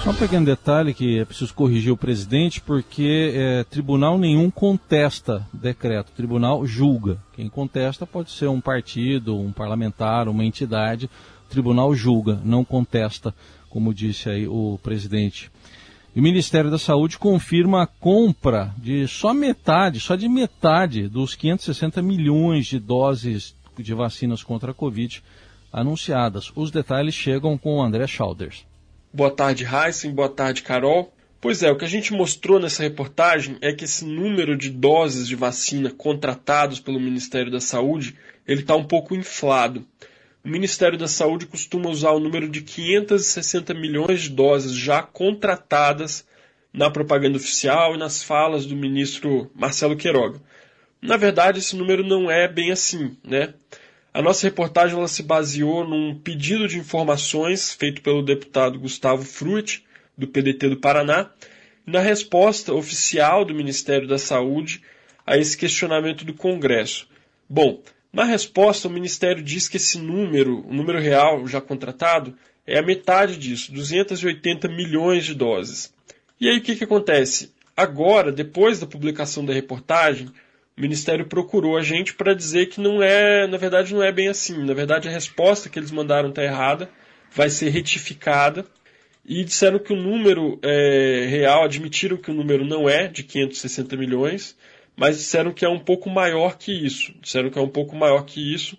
Só 0.04 0.10
um 0.10 0.16
pequeno 0.16 0.46
detalhe 0.46 0.94
que 0.94 1.20
é 1.20 1.24
preciso 1.24 1.54
corrigir 1.54 1.90
o 1.90 1.96
presidente, 1.96 2.60
porque 2.60 3.32
é, 3.34 3.64
tribunal 3.64 4.18
nenhum 4.18 4.52
contesta 4.52 5.48
decreto, 5.54 6.12
tribunal 6.12 6.66
julga. 6.66 7.24
Quem 7.32 7.48
contesta 7.48 8.06
pode 8.06 8.30
ser 8.30 8.50
um 8.50 8.60
partido, 8.60 9.40
um 9.40 9.54
parlamentar, 9.54 10.28
uma 10.28 10.44
entidade. 10.44 11.10
O 11.46 11.50
tribunal 11.50 11.96
julga, 11.96 12.38
não 12.44 12.66
contesta, 12.66 13.34
como 13.70 13.94
disse 13.94 14.30
aí 14.30 14.46
o 14.46 14.78
presidente. 14.84 15.50
E 16.14 16.20
o 16.20 16.24
Ministério 16.24 16.70
da 16.70 16.78
Saúde 16.78 17.18
confirma 17.18 17.84
a 17.84 17.88
compra 17.88 18.76
de 18.78 19.08
só 19.08 19.34
metade, 19.34 20.02
só 20.02 20.18
de 20.18 20.28
metade 20.28 21.08
dos 21.08 21.34
560 21.34 22.02
milhões 22.02 22.66
de 22.66 22.78
doses 22.78 23.56
de 23.80 23.94
vacinas 23.94 24.44
contra 24.44 24.72
a 24.72 24.76
Covid 24.76 25.24
anunciadas. 25.72 26.52
Os 26.58 26.72
detalhes 26.72 27.16
chegam 27.16 27.58
com 27.58 27.78
o 27.78 27.82
André 27.82 28.06
Schauders. 28.06 28.66
Boa 29.16 29.30
tarde, 29.30 29.64
Heisen. 29.64 30.12
Boa 30.12 30.28
tarde, 30.28 30.64
Carol. 30.64 31.14
Pois 31.40 31.62
é, 31.62 31.70
o 31.70 31.78
que 31.78 31.86
a 31.86 31.88
gente 31.88 32.12
mostrou 32.12 32.60
nessa 32.60 32.82
reportagem 32.82 33.60
é 33.62 33.72
que 33.72 33.86
esse 33.86 34.04
número 34.04 34.58
de 34.58 34.72
doses 34.72 35.28
de 35.28 35.36
vacina 35.36 35.92
contratados 35.92 36.80
pelo 36.80 37.00
Ministério 37.00 37.52
da 37.52 37.60
Saúde 37.60 38.18
ele 38.48 38.62
está 38.62 38.76
um 38.76 38.84
pouco 38.84 39.14
inflado. 39.14 39.86
O 40.44 40.50
Ministério 40.50 40.98
da 40.98 41.08
Saúde 41.08 41.46
costuma 41.46 41.92
usar 41.92 42.10
o 42.10 42.20
número 42.20 42.50
de 42.50 42.62
560 42.62 43.76
milhões 43.76 44.24
de 44.24 44.30
doses 44.30 44.74
já 44.74 45.04
contratadas 45.04 46.26
na 46.74 46.90
propaganda 46.90 47.38
oficial 47.38 47.94
e 47.94 48.00
nas 48.00 48.24
falas 48.24 48.66
do 48.66 48.76
ministro 48.76 49.52
Marcelo 49.54 49.96
Queiroga. 49.96 50.42
Na 51.00 51.18
verdade, 51.18 51.60
esse 51.60 51.76
número 51.76 52.04
não 52.04 52.32
é 52.32 52.48
bem 52.48 52.72
assim, 52.72 53.16
né? 53.24 53.54
A 54.14 54.22
nossa 54.22 54.46
reportagem 54.46 54.96
ela 54.96 55.08
se 55.08 55.24
baseou 55.24 55.88
num 55.88 56.14
pedido 56.14 56.68
de 56.68 56.78
informações 56.78 57.74
feito 57.74 58.04
pelo 58.04 58.22
deputado 58.22 58.78
Gustavo 58.78 59.24
Frutti, 59.24 59.84
do 60.16 60.28
PDT 60.28 60.70
do 60.70 60.78
Paraná, 60.78 61.32
na 61.84 62.00
resposta 62.00 62.72
oficial 62.74 63.44
do 63.44 63.56
Ministério 63.56 64.08
da 64.08 64.20
Saúde 64.20 64.84
a 65.26 65.36
esse 65.36 65.58
questionamento 65.58 66.24
do 66.24 66.34
Congresso. 66.34 67.08
Bom, 67.50 67.82
na 68.12 68.24
resposta, 68.24 68.88
o 68.88 68.92
Ministério 68.92 69.42
diz 69.42 69.68
que 69.68 69.78
esse 69.78 69.98
número, 69.98 70.64
o 70.68 70.74
número 70.74 71.00
real 71.00 71.48
já 71.48 71.60
contratado, 71.60 72.38
é 72.68 72.78
a 72.78 72.84
metade 72.84 73.36
disso, 73.36 73.72
280 73.72 74.68
milhões 74.68 75.26
de 75.26 75.34
doses. 75.34 75.92
E 76.40 76.48
aí 76.48 76.60
o 76.60 76.62
que, 76.62 76.76
que 76.76 76.84
acontece? 76.84 77.52
Agora, 77.76 78.32
depois 78.32 78.80
da 78.80 78.86
publicação 78.86 79.44
da 79.44 79.54
reportagem, 79.54 80.30
o 80.78 80.82
Ministério 80.82 81.26
procurou 81.26 81.78
a 81.78 81.84
gente 81.84 82.14
para 82.14 82.34
dizer 82.34 82.68
que 82.68 82.82
não 82.82 83.02
é, 83.02 83.48
na 83.48 83.58
verdade, 83.58 83.94
não 83.94 84.02
é 84.02 84.12
bem 84.12 84.28
assim. 84.28 84.64
Na 84.66 84.74
verdade, 84.74 85.08
a 85.08 85.12
resposta 85.12 85.70
que 85.70 85.78
eles 85.78 85.92
mandaram 85.92 86.30
está 86.30 86.44
errada, 86.44 86.90
vai 87.32 87.50
ser 87.50 87.70
retificada. 87.70 88.66
E 89.26 89.44
disseram 89.44 89.80
que 89.80 89.94
o 89.94 89.96
número 89.96 90.60
é, 90.62 91.28
real, 91.30 91.64
admitiram 91.64 92.18
que 92.18 92.30
o 92.30 92.34
número 92.34 92.66
não 92.66 92.90
é 92.90 93.08
de 93.08 93.24
560 93.24 93.96
milhões, 93.96 94.58
mas 94.98 95.18
disseram 95.18 95.54
que 95.54 95.64
é 95.64 95.70
um 95.70 95.80
pouco 95.80 96.10
maior 96.10 96.58
que 96.58 96.72
isso. 96.72 97.14
Disseram 97.22 97.50
que 97.50 97.58
é 97.58 97.62
um 97.62 97.70
pouco 97.70 97.96
maior 97.96 98.26
que 98.26 98.54
isso. 98.54 98.78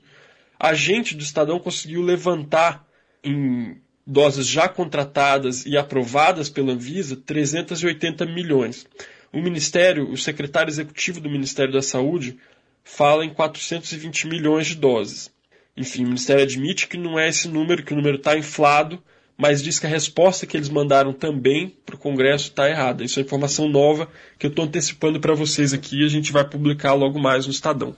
A 0.59 0.75
gente 0.75 1.15
do 1.15 1.23
Estadão 1.23 1.59
conseguiu 1.59 2.03
levantar 2.03 2.87
em 3.23 3.81
doses 4.07 4.47
já 4.47 4.69
contratadas 4.69 5.65
e 5.65 5.77
aprovadas 5.79 6.51
pela 6.51 6.73
Anvisa 6.73 7.17
380 7.17 8.27
milhões. 8.27 8.87
O 9.35 9.43
Ministério, 9.43 10.11
o 10.11 10.17
secretário 10.17 10.71
executivo 10.71 11.21
do 11.21 11.29
Ministério 11.29 11.73
da 11.73 11.83
Saúde, 11.83 12.37
fala 12.85 13.25
em 13.25 13.31
420 13.31 14.29
milhões 14.29 14.69
de 14.69 14.77
doses. 14.77 15.29
Enfim, 15.77 16.05
o 16.05 16.07
Ministério 16.07 16.45
admite 16.45 16.87
que 16.87 16.97
não 16.97 17.19
é 17.19 17.29
esse 17.29 17.49
número, 17.49 17.83
que 17.83 17.93
o 17.93 17.97
número 17.97 18.17
está 18.17 18.39
inflado, 18.39 19.03
mas 19.37 19.61
diz 19.61 19.81
que 19.81 19.87
a 19.87 19.91
resposta 19.91 20.47
que 20.47 20.57
eles 20.57 20.69
mandaram 20.69 21.13
também 21.13 21.75
para 21.85 21.97
o 21.97 21.99
Congresso 21.99 22.51
está 22.51 22.71
errada. 22.71 23.03
Isso 23.03 23.19
é 23.19 23.23
informação 23.23 23.69
nova 23.69 24.09
que 24.39 24.47
eu 24.47 24.51
estou 24.51 24.65
antecipando 24.65 25.19
para 25.19 25.35
vocês 25.35 25.73
aqui 25.73 26.03
e 26.03 26.07
a 26.07 26.09
gente 26.09 26.31
vai 26.31 26.45
publicar 26.49 26.93
logo 26.93 27.19
mais 27.19 27.45
no 27.47 27.53
Estadão. 27.53 27.97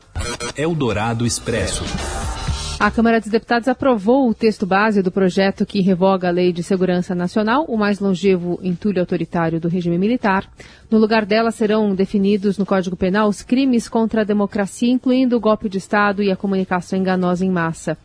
Eldorado 0.56 1.26
Expresso. 1.26 1.84
A 2.78 2.90
Câmara 2.90 3.18
dos 3.18 3.30
Deputados 3.30 3.68
aprovou 3.68 4.28
o 4.28 4.34
texto 4.34 4.66
base 4.66 5.02
do 5.02 5.10
projeto 5.10 5.64
que 5.64 5.80
revoga 5.80 6.28
a 6.28 6.30
Lei 6.30 6.52
de 6.52 6.62
Segurança 6.62 7.14
Nacional, 7.14 7.64
o 7.68 7.76
mais 7.76 8.00
longevo 8.00 8.60
entulho 8.62 9.00
autoritário 9.00 9.58
do 9.58 9.66
regime 9.66 9.96
militar. 9.96 10.46
No 10.90 10.98
lugar 10.98 11.24
dela 11.24 11.50
serão 11.50 11.94
definidos 11.94 12.58
no 12.58 12.66
Código 12.66 12.94
Penal 12.94 13.30
os 13.30 13.40
crimes 13.42 13.88
contra 13.88 14.20
a 14.20 14.24
democracia, 14.24 14.92
incluindo 14.92 15.38
o 15.38 15.40
golpe 15.40 15.70
de 15.70 15.78
Estado 15.78 16.22
e 16.22 16.30
a 16.30 16.36
comunicação 16.36 16.98
enganosa 16.98 17.46
em 17.46 17.50
massa. 17.50 17.96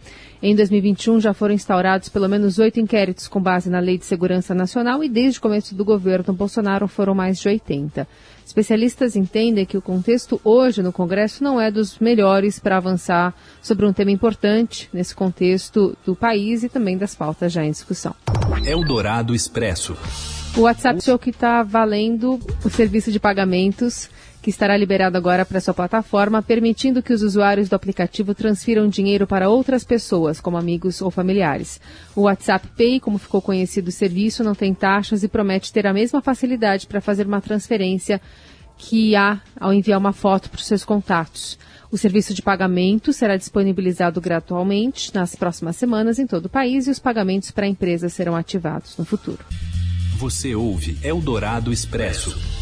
Em 0.42 0.56
2021 0.56 1.20
já 1.20 1.34
foram 1.34 1.54
instaurados 1.54 2.08
pelo 2.08 2.30
menos 2.30 2.58
oito 2.58 2.80
inquéritos 2.80 3.28
com 3.28 3.42
base 3.42 3.70
na 3.70 3.80
Lei 3.80 3.98
de 3.98 4.06
Segurança 4.06 4.56
Nacional 4.56 5.04
e 5.04 5.10
desde 5.10 5.38
o 5.38 5.42
começo 5.42 5.76
do 5.76 5.84
governo 5.84 6.34
Bolsonaro 6.34 6.88
foram 6.88 7.14
mais 7.14 7.40
de 7.40 7.50
80. 7.50 8.08
Especialistas 8.46 9.16
entendem 9.16 9.66
que 9.66 9.78
o 9.78 9.82
contexto 9.82 10.40
hoje 10.44 10.82
no 10.82 10.92
Congresso 10.92 11.44
não 11.44 11.60
é 11.60 11.72
dos 11.72 12.00
melhores 12.00 12.60
para 12.60 12.78
avançar 12.78 13.34
sobre 13.62 13.86
um 13.86 13.94
tema 13.94 14.12
importante 14.12 14.90
nesse 14.92 15.16
contexto 15.16 15.96
do 16.06 16.16
país 16.16 16.64
e 16.64 16.70
também 16.70 16.98
das 16.98 17.16
pautas 17.16 17.52
já 17.52 17.64
em 17.64 17.72
discussão. 17.72 18.16
Eldorado 18.66 19.34
Expresso. 19.34 19.96
O 20.56 20.62
WhatsApp 20.62 21.02
Show 21.02 21.18
que 21.18 21.30
está 21.30 21.64
valendo 21.64 22.38
o 22.64 22.70
serviço 22.70 23.12
de 23.12 23.20
pagamentos 23.20 24.10
que 24.42 24.50
estará 24.50 24.76
liberado 24.76 25.18
agora 25.18 25.46
para 25.46 25.62
sua 25.62 25.74
plataforma, 25.74 26.42
permitindo 26.42 27.04
que 27.04 27.14
os 27.14 27.22
usuários 27.22 27.70
do 27.70 27.76
aplicativo 27.76 28.34
transfiram 28.34 28.90
dinheiro 28.90 29.28
para 29.28 29.50
outras 29.50 29.84
pessoas, 29.84 30.42
como 30.42 30.58
amigos 30.58 31.02
ou 31.02 31.12
familiares. 31.12 31.80
O 32.16 32.22
WhatsApp 32.22 32.68
Pay, 32.76 33.00
como 33.00 33.20
ficou 33.20 33.42
conhecido 33.42 33.90
o 33.90 33.92
serviço, 33.92 34.44
não 34.44 34.56
tem 34.56 34.74
taxas 34.74 35.24
e 35.24 35.28
promete 35.28 35.72
ter 35.72 35.86
a 35.86 35.94
mesma 35.94 36.22
facilidade 36.22 36.88
para 36.88 37.00
fazer 37.00 37.28
uma 37.28 37.40
transferência 37.40 38.20
que 38.78 39.16
há 39.16 39.40
ao 39.60 39.72
enviar 39.72 40.00
uma 40.00 40.12
foto 40.12 40.50
para 40.50 40.58
os 40.58 40.66
seus 40.66 40.84
contatos. 40.84 41.58
O 41.92 41.98
serviço 41.98 42.34
de 42.34 42.42
pagamento 42.42 43.14
será 43.14 43.36
disponibilizado 43.36 44.20
gratuitamente 44.20 45.14
nas 45.14 45.36
próximas 45.36 45.76
semanas 45.76 46.18
em 46.18 46.26
todo 46.26 46.46
o 46.46 46.50
país 46.50 46.88
e 46.88 46.90
os 46.90 47.00
pagamentos 47.00 47.52
para 47.52 47.68
empresas 47.68 48.14
serão 48.14 48.36
ativados 48.36 48.98
no 48.98 49.06
futuro. 49.06 49.46
Você 50.18 50.56
ouve 50.56 50.98
Eldorado 51.04 51.72
Expresso. 51.72 52.61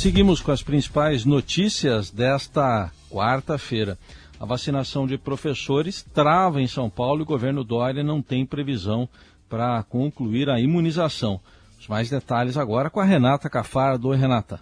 Seguimos 0.00 0.40
com 0.40 0.50
as 0.50 0.62
principais 0.62 1.26
notícias 1.26 2.10
desta 2.10 2.90
quarta-feira. 3.12 3.98
A 4.40 4.46
vacinação 4.46 5.06
de 5.06 5.18
professores 5.18 6.02
trava 6.02 6.58
em 6.58 6.66
São 6.66 6.88
Paulo 6.88 7.20
e 7.20 7.22
o 7.22 7.26
governo 7.26 7.62
Dória 7.62 8.02
não 8.02 8.22
tem 8.22 8.46
previsão 8.46 9.06
para 9.46 9.82
concluir 9.82 10.48
a 10.48 10.58
imunização. 10.58 11.38
Os 11.78 11.86
mais 11.86 12.08
detalhes 12.08 12.56
agora 12.56 12.88
com 12.88 12.98
a 12.98 13.04
Renata 13.04 13.50
Cafaro. 13.50 14.00
Oi, 14.08 14.16
Renata. 14.16 14.58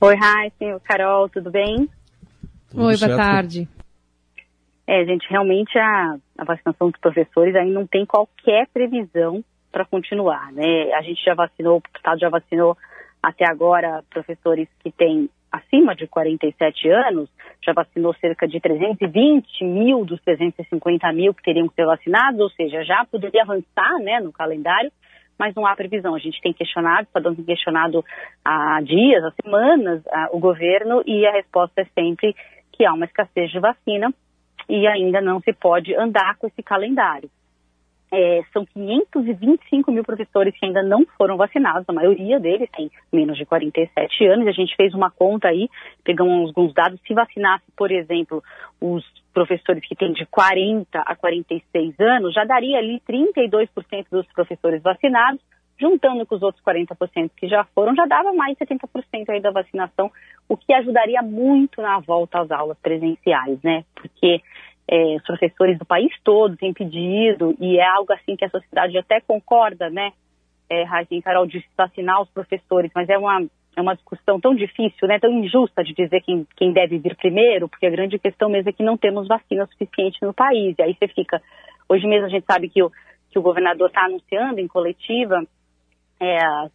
Oi, 0.00 0.14
Raíssen, 0.14 0.78
Carol, 0.84 1.28
tudo 1.28 1.50
bem? 1.50 1.88
Tudo 2.70 2.84
Oi, 2.84 2.96
certo? 2.96 3.16
boa 3.16 3.24
tarde. 3.24 3.68
É, 4.86 5.04
gente, 5.04 5.28
realmente 5.28 5.76
a, 5.76 6.14
a 6.38 6.44
vacinação 6.44 6.92
dos 6.92 7.00
professores 7.00 7.56
ainda 7.56 7.74
não 7.74 7.88
tem 7.88 8.06
qualquer 8.06 8.68
previsão 8.72 9.42
para 9.72 9.84
continuar, 9.84 10.52
né? 10.52 10.92
A 10.92 11.02
gente 11.02 11.20
já 11.24 11.34
vacinou, 11.34 11.78
o 11.78 11.82
Estado 11.96 12.20
já 12.20 12.28
vacinou 12.28 12.78
até 13.22 13.44
agora 13.48 14.02
professores 14.10 14.68
que 14.82 14.90
têm 14.90 15.28
acima 15.50 15.94
de 15.94 16.06
47 16.06 16.88
anos, 16.88 17.28
já 17.64 17.72
vacinou 17.72 18.14
cerca 18.14 18.46
de 18.46 18.60
320 18.60 19.64
mil 19.64 20.04
dos 20.04 20.20
350 20.22 21.12
mil 21.12 21.34
que 21.34 21.42
teriam 21.42 21.68
que 21.68 21.74
ser 21.74 21.84
vacinados, 21.84 22.40
ou 22.40 22.50
seja, 22.50 22.84
já 22.84 23.04
poderia 23.04 23.42
avançar 23.42 23.98
né, 23.98 24.20
no 24.20 24.32
calendário, 24.32 24.92
mas 25.38 25.54
não 25.54 25.66
há 25.66 25.74
previsão. 25.74 26.14
A 26.14 26.18
gente 26.18 26.40
tem 26.40 26.52
questionado, 26.52 27.02
está 27.02 27.18
dando 27.18 27.44
questionado 27.44 28.04
há 28.44 28.80
dias, 28.82 29.24
há 29.24 29.32
semanas, 29.42 30.02
o 30.32 30.38
governo, 30.38 31.02
e 31.04 31.26
a 31.26 31.32
resposta 31.32 31.80
é 31.80 31.86
sempre 31.94 32.34
que 32.72 32.84
há 32.84 32.92
uma 32.92 33.06
escassez 33.06 33.50
de 33.50 33.58
vacina 33.58 34.12
e 34.68 34.86
ainda 34.86 35.20
não 35.20 35.40
se 35.40 35.52
pode 35.52 35.94
andar 35.96 36.36
com 36.36 36.46
esse 36.46 36.62
calendário. 36.62 37.28
É, 38.12 38.42
são 38.52 38.66
525 38.66 39.92
mil 39.92 40.02
professores 40.02 40.52
que 40.58 40.66
ainda 40.66 40.82
não 40.82 41.06
foram 41.16 41.36
vacinados, 41.36 41.84
a 41.88 41.92
maioria 41.92 42.40
deles 42.40 42.68
tem 42.76 42.90
menos 43.12 43.38
de 43.38 43.46
47 43.46 44.26
anos. 44.26 44.48
A 44.48 44.52
gente 44.52 44.74
fez 44.74 44.92
uma 44.94 45.10
conta 45.10 45.48
aí, 45.48 45.68
pegamos 46.02 46.48
alguns 46.48 46.74
dados. 46.74 47.00
Se 47.06 47.14
vacinasse, 47.14 47.64
por 47.76 47.92
exemplo, 47.92 48.42
os 48.80 49.04
professores 49.32 49.86
que 49.86 49.94
têm 49.94 50.12
de 50.12 50.26
40 50.26 50.98
a 50.98 51.14
46 51.14 51.94
anos, 52.00 52.34
já 52.34 52.44
daria 52.44 52.78
ali 52.78 53.00
32% 53.08 53.68
dos 54.10 54.26
professores 54.32 54.82
vacinados. 54.82 55.40
Juntando 55.80 56.26
com 56.26 56.34
os 56.34 56.42
outros 56.42 56.62
40% 56.62 57.30
que 57.34 57.48
já 57.48 57.64
foram, 57.74 57.94
já 57.94 58.04
dava 58.04 58.34
mais 58.34 58.54
de 58.54 58.66
70% 58.66 59.30
aí 59.30 59.40
da 59.40 59.50
vacinação, 59.50 60.12
o 60.46 60.54
que 60.54 60.74
ajudaria 60.74 61.22
muito 61.22 61.80
na 61.80 61.98
volta 62.00 62.40
às 62.40 62.50
aulas 62.50 62.76
presenciais, 62.80 63.58
né? 63.62 63.82
Porque 63.94 64.42
é, 64.90 65.14
os 65.14 65.22
professores 65.22 65.78
do 65.78 65.86
país 65.86 66.12
todo 66.24 66.56
têm 66.56 66.72
pedido, 66.72 67.54
e 67.60 67.78
é 67.78 67.86
algo 67.86 68.12
assim 68.12 68.34
que 68.34 68.44
a 68.44 68.50
sociedade 68.50 68.98
até 68.98 69.20
concorda, 69.20 69.88
né, 69.88 70.10
é, 70.68 70.82
Raíssa 70.82 71.22
Carol, 71.22 71.46
de 71.46 71.64
vacinar 71.78 72.20
os 72.20 72.28
professores, 72.30 72.90
mas 72.92 73.08
é 73.08 73.16
uma, 73.16 73.40
é 73.76 73.80
uma 73.80 73.94
discussão 73.94 74.40
tão 74.40 74.52
difícil, 74.52 75.06
né, 75.06 75.20
tão 75.20 75.30
injusta 75.30 75.84
de 75.84 75.94
dizer 75.94 76.20
quem, 76.22 76.44
quem 76.56 76.72
deve 76.72 76.98
vir 76.98 77.14
primeiro, 77.14 77.68
porque 77.68 77.86
a 77.86 77.90
grande 77.90 78.18
questão 78.18 78.50
mesmo 78.50 78.68
é 78.68 78.72
que 78.72 78.82
não 78.82 78.96
temos 78.96 79.28
vacina 79.28 79.64
suficiente 79.66 80.18
no 80.22 80.34
país, 80.34 80.74
e 80.76 80.82
aí 80.82 80.96
você 80.98 81.06
fica, 81.06 81.40
hoje 81.88 82.04
mesmo 82.08 82.26
a 82.26 82.30
gente 82.30 82.44
sabe 82.44 82.68
que 82.68 82.82
o, 82.82 82.90
que 83.30 83.38
o 83.38 83.42
governador 83.42 83.86
está 83.86 84.06
anunciando 84.06 84.58
em 84.58 84.66
coletiva 84.66 85.40
é, 86.18 86.36
a, 86.36 86.66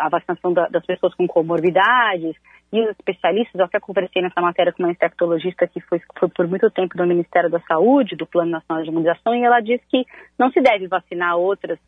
a, 0.00 0.08
vacinação 0.08 0.52
da, 0.52 0.66
das 0.66 0.84
pessoas 0.84 1.14
com 1.14 1.26
comorbidades, 1.28 2.34
e 2.72 2.80
os 2.82 2.90
especialistas, 2.90 3.58
eu 3.58 3.64
até 3.64 3.80
conversei 3.80 4.22
nessa 4.22 4.40
matéria 4.40 4.72
com 4.72 4.82
uma 4.82 4.92
infectologista 4.92 5.66
que 5.66 5.80
foi, 5.80 6.00
foi 6.18 6.28
por 6.28 6.46
muito 6.46 6.70
tempo 6.70 6.96
no 6.96 7.06
Ministério 7.06 7.50
da 7.50 7.58
Saúde, 7.60 8.14
do 8.14 8.26
Plano 8.26 8.52
Nacional 8.52 8.84
de 8.84 8.90
Imunização, 8.90 9.34
e 9.34 9.42
ela 9.42 9.60
disse 9.60 9.84
que 9.88 10.04
não 10.38 10.52
se 10.52 10.60
deve 10.60 10.86
vacinar 10.86 11.36
outras 11.36 11.78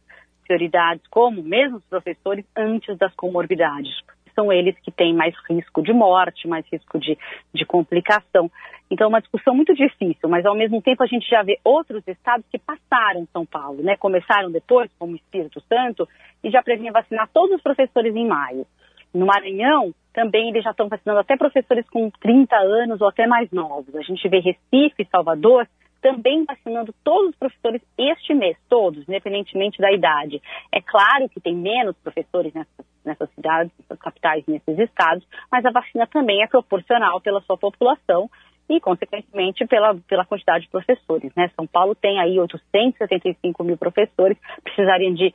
prioridades, 0.44 1.06
como 1.08 1.42
mesmo 1.42 1.76
os 1.76 1.84
professores, 1.84 2.44
antes 2.56 2.98
das 2.98 3.14
comorbidades. 3.14 3.92
São 4.34 4.52
eles 4.52 4.74
que 4.80 4.90
têm 4.90 5.14
mais 5.14 5.34
risco 5.48 5.82
de 5.82 5.92
morte, 5.92 6.48
mais 6.48 6.66
risco 6.72 6.98
de, 6.98 7.16
de 7.54 7.64
complicação. 7.64 8.50
Então, 8.90 9.04
é 9.04 9.08
uma 9.08 9.20
discussão 9.20 9.54
muito 9.54 9.74
difícil, 9.74 10.28
mas 10.28 10.44
ao 10.44 10.56
mesmo 10.56 10.82
tempo 10.82 11.02
a 11.02 11.06
gente 11.06 11.28
já 11.28 11.42
vê 11.42 11.58
outros 11.62 12.02
estados 12.08 12.44
que 12.50 12.58
passaram 12.58 13.28
São 13.32 13.46
Paulo, 13.46 13.82
né? 13.82 13.96
Começaram 13.96 14.50
depois, 14.50 14.90
como 14.98 15.14
Espírito 15.14 15.62
Santo, 15.68 16.08
e 16.42 16.50
já 16.50 16.62
previam 16.62 16.92
vacinar 16.92 17.28
todos 17.32 17.56
os 17.56 17.62
professores 17.62 18.16
em 18.16 18.26
maio. 18.26 18.66
No 19.14 19.26
Maranhão, 19.26 19.92
também 20.12 20.48
eles 20.48 20.64
já 20.64 20.70
estão 20.70 20.88
vacinando 20.88 21.20
até 21.20 21.36
professores 21.36 21.88
com 21.88 22.10
30 22.10 22.56
anos 22.56 23.00
ou 23.00 23.08
até 23.08 23.26
mais 23.26 23.50
novos. 23.50 23.94
A 23.94 24.02
gente 24.02 24.28
vê 24.28 24.38
Recife, 24.38 25.06
Salvador, 25.10 25.66
também 26.02 26.44
vacinando 26.44 26.92
todos 27.04 27.30
os 27.30 27.36
professores 27.36 27.80
este 27.96 28.34
mês, 28.34 28.56
todos, 28.68 29.08
independentemente 29.08 29.80
da 29.80 29.92
idade. 29.92 30.42
É 30.72 30.80
claro 30.80 31.28
que 31.28 31.40
tem 31.40 31.54
menos 31.54 31.96
professores 31.98 32.52
nessas, 32.52 32.86
nessas 33.04 33.30
cidades, 33.34 33.72
nessas 33.78 33.98
capitais, 33.98 34.44
nesses 34.46 34.78
estados, 34.78 35.24
mas 35.50 35.64
a 35.64 35.70
vacina 35.70 36.06
também 36.06 36.42
é 36.42 36.46
proporcional 36.48 37.20
pela 37.20 37.40
sua 37.42 37.56
população 37.56 38.28
e, 38.68 38.80
consequentemente, 38.80 39.64
pela, 39.66 39.94
pela 40.08 40.24
quantidade 40.24 40.64
de 40.64 40.70
professores. 40.70 41.32
Né? 41.36 41.50
São 41.54 41.66
Paulo 41.66 41.94
tem 41.94 42.18
aí 42.18 42.38
875 42.38 43.62
mil 43.64 43.76
professores, 43.76 44.36
precisariam 44.62 45.14
de 45.14 45.32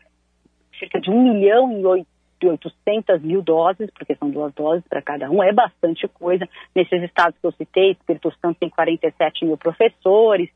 cerca 0.77 0.99
de 0.99 1.09
1 1.09 1.33
milhão 1.33 1.97
e 1.97 2.05
800 2.45 3.21
mil 3.21 3.41
doses, 3.41 3.89
porque 3.91 4.15
são 4.15 4.29
duas 4.29 4.53
doses 4.53 4.85
para 4.87 5.01
cada 5.01 5.29
um, 5.31 5.41
é 5.41 5.51
bastante 5.51 6.07
coisa. 6.07 6.47
Nesses 6.75 7.01
estados 7.03 7.39
que 7.39 7.47
eu 7.47 7.51
citei, 7.53 7.91
Espírito 7.91 8.31
Santo 8.41 8.59
tem 8.59 8.69
47 8.69 9.45
mil 9.45 9.57
professores, 9.57 10.49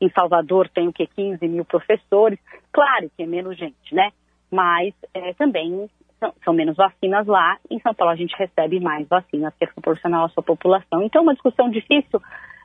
em 0.00 0.10
Salvador 0.10 0.68
tem 0.68 0.88
o 0.88 0.92
que 0.92 1.06
15 1.06 1.46
mil 1.46 1.64
professores. 1.64 2.38
Claro 2.72 3.10
que 3.16 3.22
é 3.22 3.26
menos 3.26 3.56
gente, 3.56 3.94
né? 3.94 4.10
Mas 4.50 4.92
é, 5.14 5.32
também 5.34 5.88
são, 6.18 6.34
são, 6.44 6.52
menos 6.52 6.76
vacinas 6.76 7.26
lá. 7.26 7.56
Em 7.70 7.80
São 7.80 7.94
Paulo 7.94 8.12
a 8.12 8.16
gente 8.16 8.36
recebe 8.36 8.80
mais 8.80 9.06
vacinas 9.08 9.54
que 9.56 9.64
é 9.64 9.68
proporcional 9.68 10.26
à 10.26 10.28
sua 10.28 10.42
população. 10.42 11.02
Então, 11.02 11.20
é 11.20 11.22
uma 11.22 11.34
discussão 11.34 11.70
difícil, 11.70 12.20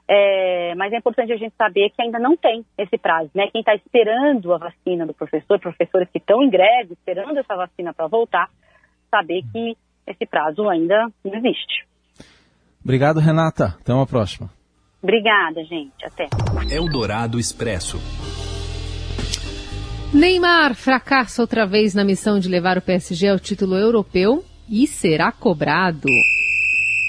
é, 0.09 0.73
mas 0.75 0.93
é 0.93 0.97
importante 0.97 1.33
a 1.33 1.37
gente 1.37 1.53
saber 1.57 1.89
que 1.89 2.01
ainda 2.01 2.17
não 2.17 2.37
tem 2.37 2.65
esse 2.77 2.97
prazo, 2.97 3.29
né? 3.35 3.47
Quem 3.51 3.59
está 3.59 3.75
esperando 3.75 4.53
a 4.53 4.57
vacina 4.57 5.05
do 5.05 5.13
professor, 5.13 5.59
professores 5.59 6.07
que 6.09 6.17
estão 6.17 6.41
em 6.41 6.49
greve, 6.49 6.93
esperando 6.93 7.37
essa 7.37 7.55
vacina 7.55 7.93
para 7.93 8.07
voltar, 8.07 8.49
saber 9.11 9.43
que 9.51 9.75
esse 10.07 10.25
prazo 10.25 10.69
ainda 10.69 11.09
não 11.25 11.35
existe. 11.35 11.85
Obrigado, 12.81 13.19
Renata. 13.19 13.75
Até 13.81 13.93
uma 13.93 14.07
próxima. 14.07 14.49
Obrigada, 15.03 15.61
gente. 15.65 16.05
Até. 16.05 16.27
Eldorado 16.73 17.37
Expresso. 17.37 17.97
Neymar 20.13 20.73
fracassa 20.73 21.41
outra 21.41 21.65
vez 21.65 21.93
na 21.93 22.05
missão 22.05 22.39
de 22.39 22.47
levar 22.47 22.77
o 22.77 22.81
PSG 22.81 23.27
ao 23.27 23.37
título 23.37 23.75
europeu 23.75 24.41
e 24.69 24.87
será 24.87 25.33
cobrado. 25.33 26.07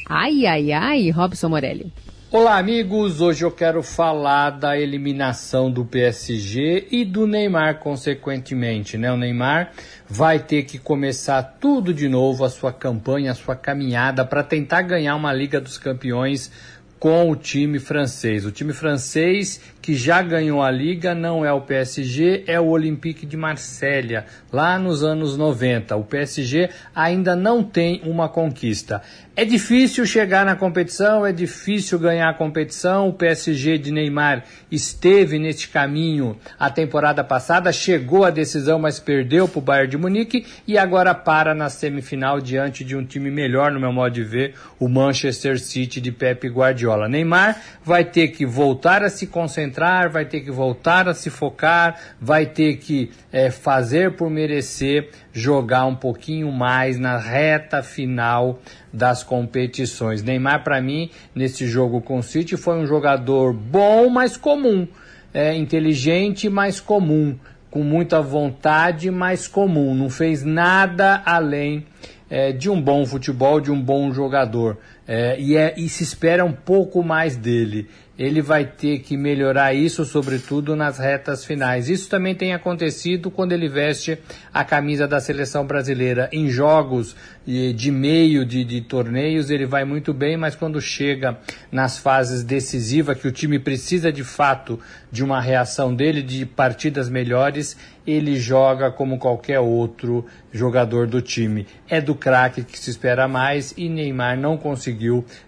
Ai, 0.09 0.47
ai, 0.47 0.73
ai, 0.73 1.11
Robson 1.11 1.49
Morelli. 1.49 1.93
Olá, 2.30 2.58
amigos. 2.58 3.23
Hoje 3.23 3.42
eu 3.42 3.50
quero 3.50 3.82
falar 3.82 4.50
da 4.50 4.78
eliminação 4.78 5.70
do 5.70 5.82
PSG 5.82 6.87
e 6.90 7.02
do 7.02 7.26
Neymar, 7.26 7.78
consequentemente. 7.78 8.99
Né? 8.99 9.11
O 9.11 9.16
Neymar 9.16 9.73
vai 10.06 10.38
ter 10.38 10.64
que 10.64 10.76
começar 10.76 11.42
tudo 11.58 11.94
de 11.94 12.06
novo, 12.06 12.44
a 12.44 12.50
sua 12.50 12.70
campanha, 12.70 13.32
a 13.32 13.35
sua 13.35 13.56
caminhada 13.56 14.26
para 14.26 14.44
tentar 14.44 14.82
ganhar 14.82 15.16
uma 15.16 15.32
Liga 15.32 15.58
dos 15.58 15.78
Campeões 15.78 16.52
com 16.99 17.30
o 17.30 17.35
time 17.35 17.78
francês. 17.78 18.44
O 18.44 18.52
time 18.52 18.75
francês 18.75 19.62
que 19.88 19.95
já 19.95 20.21
ganhou 20.21 20.62
a 20.62 20.71
liga 20.71 21.14
não 21.14 21.47
é 21.47 21.50
o 21.50 21.62
PSG, 21.62 22.45
é 22.47 22.61
o 22.61 22.66
Olympique 22.66 23.25
de 23.25 23.38
Marselha, 23.38 24.26
lá 24.52 24.78
nos 24.78 25.02
anos 25.02 25.35
90. 25.35 25.97
O 25.97 26.04
PSG 26.04 26.68
ainda 26.95 27.35
não 27.35 27.64
tem 27.64 28.02
uma 28.04 28.28
conquista. 28.28 29.00
É 29.35 29.45
difícil 29.45 30.04
chegar 30.04 30.45
na 30.45 30.57
competição, 30.57 31.25
é 31.25 31.30
difícil 31.30 31.97
ganhar 31.97 32.28
a 32.28 32.35
competição. 32.35 33.09
O 33.09 33.12
PSG 33.12 33.78
de 33.78 33.92
Neymar 33.92 34.42
esteve 34.68 35.38
neste 35.38 35.68
caminho 35.68 36.37
a 36.59 36.68
temporada 36.68 37.23
passada, 37.23 37.73
chegou 37.73 38.25
à 38.25 38.30
decisão, 38.30 38.80
mas 38.80 38.99
perdeu 38.99 39.47
para 39.47 39.59
o 39.61 39.62
Bayern 39.62 39.90
de 39.92 39.97
Munique 39.97 40.45
e 40.66 40.76
agora 40.76 41.14
para 41.14 41.54
na 41.54 41.71
semifinal 41.71 42.40
diante 42.40 42.83
de 42.83 42.97
um 42.97 43.04
time 43.04 43.30
melhor, 43.30 43.71
no 43.71 43.78
meu 43.78 43.92
modo 43.92 44.12
de 44.12 44.25
ver, 44.25 44.54
o 44.76 44.88
Manchester 44.88 45.61
City 45.61 46.00
de 46.00 46.11
Pep 46.11 46.49
Guardiola. 46.49 47.09
Neymar 47.09 47.62
vai 47.85 48.04
ter 48.04 48.28
que 48.28 48.45
voltar 48.45 49.04
a 49.04 49.09
se 49.09 49.28
concentrar, 49.28 49.77
vai 50.11 50.25
ter 50.25 50.40
que 50.40 50.50
voltar 50.50 51.08
a 51.08 51.14
se 51.14 51.30
focar, 51.30 51.99
vai 52.20 52.47
ter 52.47 52.76
que 52.76 53.11
é, 53.32 53.50
fazer 53.50 54.12
por 54.12 54.28
merecer 54.30 55.11
jogar 55.32 55.87
um 55.87 55.94
pouquinho 55.94 56.50
mais 56.50 56.99
na 56.99 57.16
reta 57.18 57.82
final 57.82 58.61
das 58.92 59.23
competições. 59.23 60.23
Neymar, 60.23 60.64
para 60.64 60.80
mim, 60.80 61.11
nesse 61.35 61.66
jogo 61.66 62.00
com 62.00 62.18
o 62.18 62.23
City, 62.23 62.56
foi 62.56 62.78
um 62.78 62.87
jogador 62.87 63.52
bom, 63.52 64.08
mas 64.08 64.37
comum. 64.37 64.87
É, 65.32 65.54
inteligente, 65.54 66.49
mas 66.49 66.80
comum. 66.80 67.38
Com 67.70 67.85
muita 67.85 68.20
vontade, 68.20 69.11
mas 69.11 69.47
comum. 69.47 69.94
Não 69.94 70.08
fez 70.08 70.42
nada 70.42 71.23
além 71.25 71.87
é, 72.30 72.52
de 72.52 72.70
um 72.70 72.80
bom 72.80 73.04
futebol, 73.06 73.61
de 73.61 73.70
um 73.70 73.80
bom 73.80 74.12
jogador. 74.12 74.78
É, 75.10 75.40
e, 75.40 75.56
é, 75.56 75.74
e 75.78 75.88
se 75.88 76.04
espera 76.04 76.44
um 76.44 76.52
pouco 76.52 77.02
mais 77.02 77.34
dele 77.34 77.88
ele 78.18 78.42
vai 78.42 78.64
ter 78.64 78.99
que 78.99 79.16
melhorar 79.16 79.73
isso, 79.73 80.04
sobretudo 80.04 80.75
nas 80.75 80.99
retas 80.99 81.44
finais. 81.44 81.88
Isso 81.88 82.10
também 82.10 82.34
tem 82.34 82.52
acontecido 82.52 83.30
quando 83.30 83.52
ele 83.52 83.68
veste 83.68 84.18
a 84.52 84.64
camisa 84.64 85.06
da 85.06 85.21
seleção 85.21 85.64
brasileira. 85.64 86.28
Em 86.32 86.50
jogos 86.50 87.14
de 87.47 87.90
meio 87.92 88.44
de, 88.44 88.64
de 88.64 88.80
torneios, 88.80 89.50
ele 89.50 89.64
vai 89.64 89.84
muito 89.84 90.12
bem, 90.12 90.36
mas 90.36 90.56
quando 90.56 90.80
chega 90.80 91.38
nas 91.71 91.97
fases 91.97 92.42
decisivas, 92.42 93.18
que 93.18 93.28
o 93.28 93.32
time 93.32 93.58
precisa 93.58 94.10
de 94.10 94.25
fato 94.25 94.80
de 95.12 95.23
uma 95.23 95.40
reação 95.40 95.94
dele, 95.94 96.21
de 96.21 96.44
partidas 96.44 97.08
melhores, 97.08 97.76
ele 98.04 98.36
joga 98.36 98.90
como 98.90 99.18
qualquer 99.18 99.60
outro 99.60 100.26
jogador 100.52 101.06
do 101.06 101.23
time. 101.23 101.66
É 101.88 102.00
do 102.00 102.14
craque 102.14 102.64
que 102.64 102.78
se 102.78 102.90
espera 102.90 103.28
mais 103.28 103.73
e 103.76 103.88
Neymar 103.88 104.36
não 104.36 104.56
conseguiu 104.56 104.98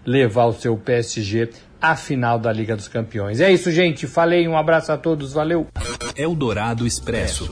levar 0.05 0.45
o 0.45 0.53
seu 0.53 0.77
PSG 0.77 1.49
a 1.81 1.95
final 1.95 2.37
da 2.37 2.53
Liga 2.53 2.75
dos 2.75 2.87
Campeões. 2.87 3.39
É 3.39 3.51
isso, 3.51 3.71
gente. 3.71 4.05
Falei, 4.05 4.47
um 4.47 4.55
abraço 4.55 4.91
a 4.91 4.97
todos, 4.97 5.33
valeu. 5.33 5.67
Eldorado 6.15 6.85
Expresso. 6.85 7.49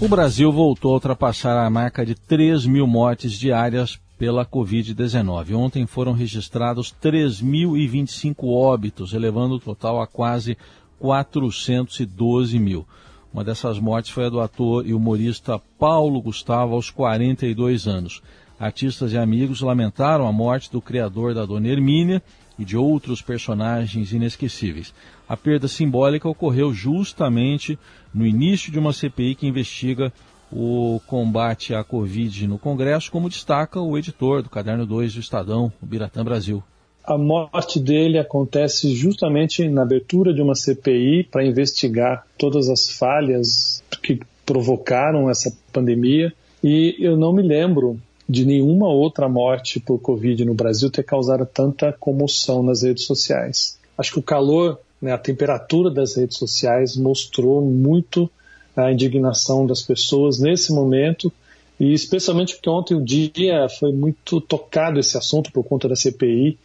O 0.00 0.08
Brasil 0.08 0.52
voltou 0.52 0.90
a 0.90 0.94
ultrapassar 0.94 1.56
a 1.64 1.70
marca 1.70 2.04
de 2.04 2.14
3 2.14 2.66
mil 2.66 2.86
mortes 2.86 3.32
diárias 3.32 3.98
pela 4.18 4.44
Covid-19. 4.44 5.54
Ontem 5.54 5.86
foram 5.86 6.12
registrados 6.12 6.94
3.025 7.02 8.44
óbitos, 8.44 9.14
elevando 9.14 9.54
o 9.54 9.60
total 9.60 10.00
a 10.00 10.06
quase 10.06 10.58
412 10.98 12.58
mil. 12.58 12.86
Uma 13.32 13.42
dessas 13.42 13.78
mortes 13.78 14.10
foi 14.10 14.26
a 14.26 14.28
do 14.28 14.40
ator 14.40 14.86
e 14.86 14.94
humorista 14.94 15.60
Paulo 15.78 16.20
Gustavo, 16.22 16.74
aos 16.74 16.90
42 16.90 17.86
anos. 17.86 18.22
Artistas 18.64 19.12
e 19.12 19.18
amigos 19.18 19.60
lamentaram 19.60 20.26
a 20.26 20.32
morte 20.32 20.72
do 20.72 20.80
criador 20.80 21.34
da 21.34 21.44
Dona 21.44 21.68
Hermínia 21.68 22.22
e 22.58 22.64
de 22.64 22.78
outros 22.78 23.20
personagens 23.20 24.10
inesquecíveis. 24.10 24.94
A 25.28 25.36
perda 25.36 25.68
simbólica 25.68 26.26
ocorreu 26.26 26.72
justamente 26.72 27.78
no 28.14 28.26
início 28.26 28.72
de 28.72 28.78
uma 28.78 28.94
CPI 28.94 29.34
que 29.34 29.46
investiga 29.46 30.10
o 30.50 30.98
combate 31.06 31.74
à 31.74 31.84
Covid 31.84 32.46
no 32.46 32.58
Congresso, 32.58 33.12
como 33.12 33.28
destaca 33.28 33.78
o 33.78 33.98
editor 33.98 34.42
do 34.42 34.48
Caderno 34.48 34.86
2 34.86 35.12
do 35.12 35.20
Estadão, 35.20 35.70
o 35.82 35.84
Biratã 35.84 36.24
Brasil. 36.24 36.64
A 37.04 37.18
morte 37.18 37.78
dele 37.78 38.18
acontece 38.18 38.94
justamente 38.94 39.68
na 39.68 39.82
abertura 39.82 40.32
de 40.32 40.40
uma 40.40 40.54
CPI 40.54 41.24
para 41.24 41.44
investigar 41.44 42.26
todas 42.38 42.70
as 42.70 42.88
falhas 42.88 43.84
que 44.02 44.20
provocaram 44.46 45.28
essa 45.28 45.54
pandemia. 45.70 46.32
E 46.62 46.96
eu 46.98 47.14
não 47.14 47.30
me 47.30 47.42
lembro 47.42 48.00
de 48.28 48.44
nenhuma 48.44 48.88
outra 48.88 49.28
morte 49.28 49.78
por 49.78 49.98
Covid 49.98 50.44
no 50.44 50.54
Brasil 50.54 50.90
ter 50.90 51.02
causado 51.02 51.44
tanta 51.46 51.92
comoção 51.92 52.62
nas 52.62 52.82
redes 52.82 53.04
sociais. 53.04 53.78
Acho 53.96 54.12
que 54.12 54.18
o 54.18 54.22
calor, 54.22 54.78
né, 55.00 55.12
a 55.12 55.18
temperatura 55.18 55.90
das 55.90 56.16
redes 56.16 56.38
sociais 56.38 56.96
mostrou 56.96 57.60
muito 57.60 58.30
a 58.76 58.90
indignação 58.90 59.66
das 59.66 59.82
pessoas 59.82 60.38
nesse 60.38 60.72
momento 60.72 61.32
e 61.78 61.92
especialmente 61.92 62.54
porque 62.54 62.70
ontem 62.70 62.94
o 62.94 63.04
dia 63.04 63.68
foi 63.68 63.92
muito 63.92 64.40
tocado 64.40 64.98
esse 64.98 65.16
assunto 65.16 65.52
por 65.52 65.64
conta 65.64 65.88
da 65.88 65.96
CPI 65.96 66.58